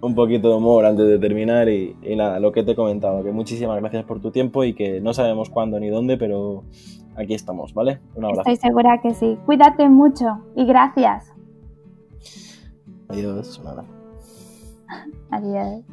un 0.00 0.14
poquito 0.14 0.48
de 0.48 0.54
humor 0.54 0.86
antes 0.86 1.06
de 1.06 1.18
terminar 1.18 1.68
y, 1.68 1.94
nada, 2.16 2.40
lo 2.40 2.52
que 2.52 2.62
te 2.62 2.72
he 2.72 2.74
comentado, 2.74 3.22
que 3.22 3.32
muchísimas 3.32 3.78
gracias 3.80 4.04
por 4.04 4.20
tu 4.20 4.30
tiempo 4.30 4.64
y 4.64 4.72
que 4.74 5.00
no 5.00 5.12
sabemos 5.12 5.50
cuándo 5.50 5.78
ni 5.78 5.88
dónde, 5.88 6.16
pero 6.16 6.64
aquí 7.16 7.34
estamos, 7.34 7.74
¿vale? 7.74 8.00
Un 8.14 8.24
abrazo. 8.24 8.50
Estoy 8.50 8.56
segura 8.56 9.00
que 9.02 9.14
sí. 9.14 9.38
Cuídate 9.44 9.88
mucho 9.88 10.38
y 10.56 10.64
gracias. 10.64 11.32
Adiós, 13.08 13.60
nada. 13.62 13.84
Adiós. 15.30 15.84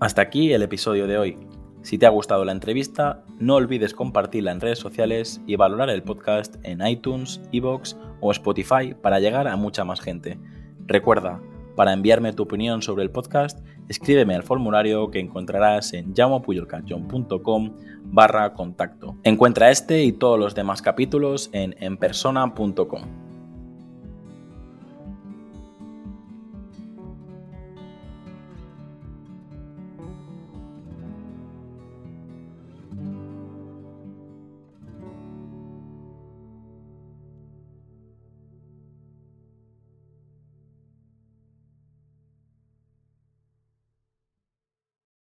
Hasta 0.00 0.22
aquí 0.22 0.52
el 0.52 0.62
episodio 0.62 1.06
de 1.06 1.18
hoy. 1.18 1.36
Si 1.82 1.98
te 1.98 2.06
ha 2.06 2.10
gustado 2.10 2.44
la 2.44 2.52
entrevista, 2.52 3.24
no 3.38 3.56
olvides 3.56 3.92
compartirla 3.92 4.52
en 4.52 4.60
redes 4.60 4.78
sociales 4.78 5.40
y 5.46 5.56
valorar 5.56 5.90
el 5.90 6.02
podcast 6.02 6.56
en 6.62 6.86
iTunes, 6.86 7.40
Evox 7.52 7.96
o 8.20 8.30
Spotify 8.30 8.94
para 9.00 9.18
llegar 9.18 9.48
a 9.48 9.56
mucha 9.56 9.84
más 9.84 10.00
gente. 10.00 10.38
Recuerda, 10.86 11.40
para 11.74 11.92
enviarme 11.92 12.32
tu 12.32 12.44
opinión 12.44 12.82
sobre 12.82 13.02
el 13.02 13.10
podcast, 13.10 13.66
escríbeme 13.88 14.34
al 14.34 14.42
formulario 14.42 15.10
que 15.10 15.18
encontrarás 15.18 15.92
en 15.94 16.14
llamopuyolcanchon.com 16.14 17.76
barra 18.04 18.52
contacto. 18.52 19.16
Encuentra 19.24 19.70
este 19.70 20.04
y 20.04 20.12
todos 20.12 20.38
los 20.38 20.54
demás 20.54 20.82
capítulos 20.82 21.50
en 21.52 21.74
enpersona.com. 21.80 23.31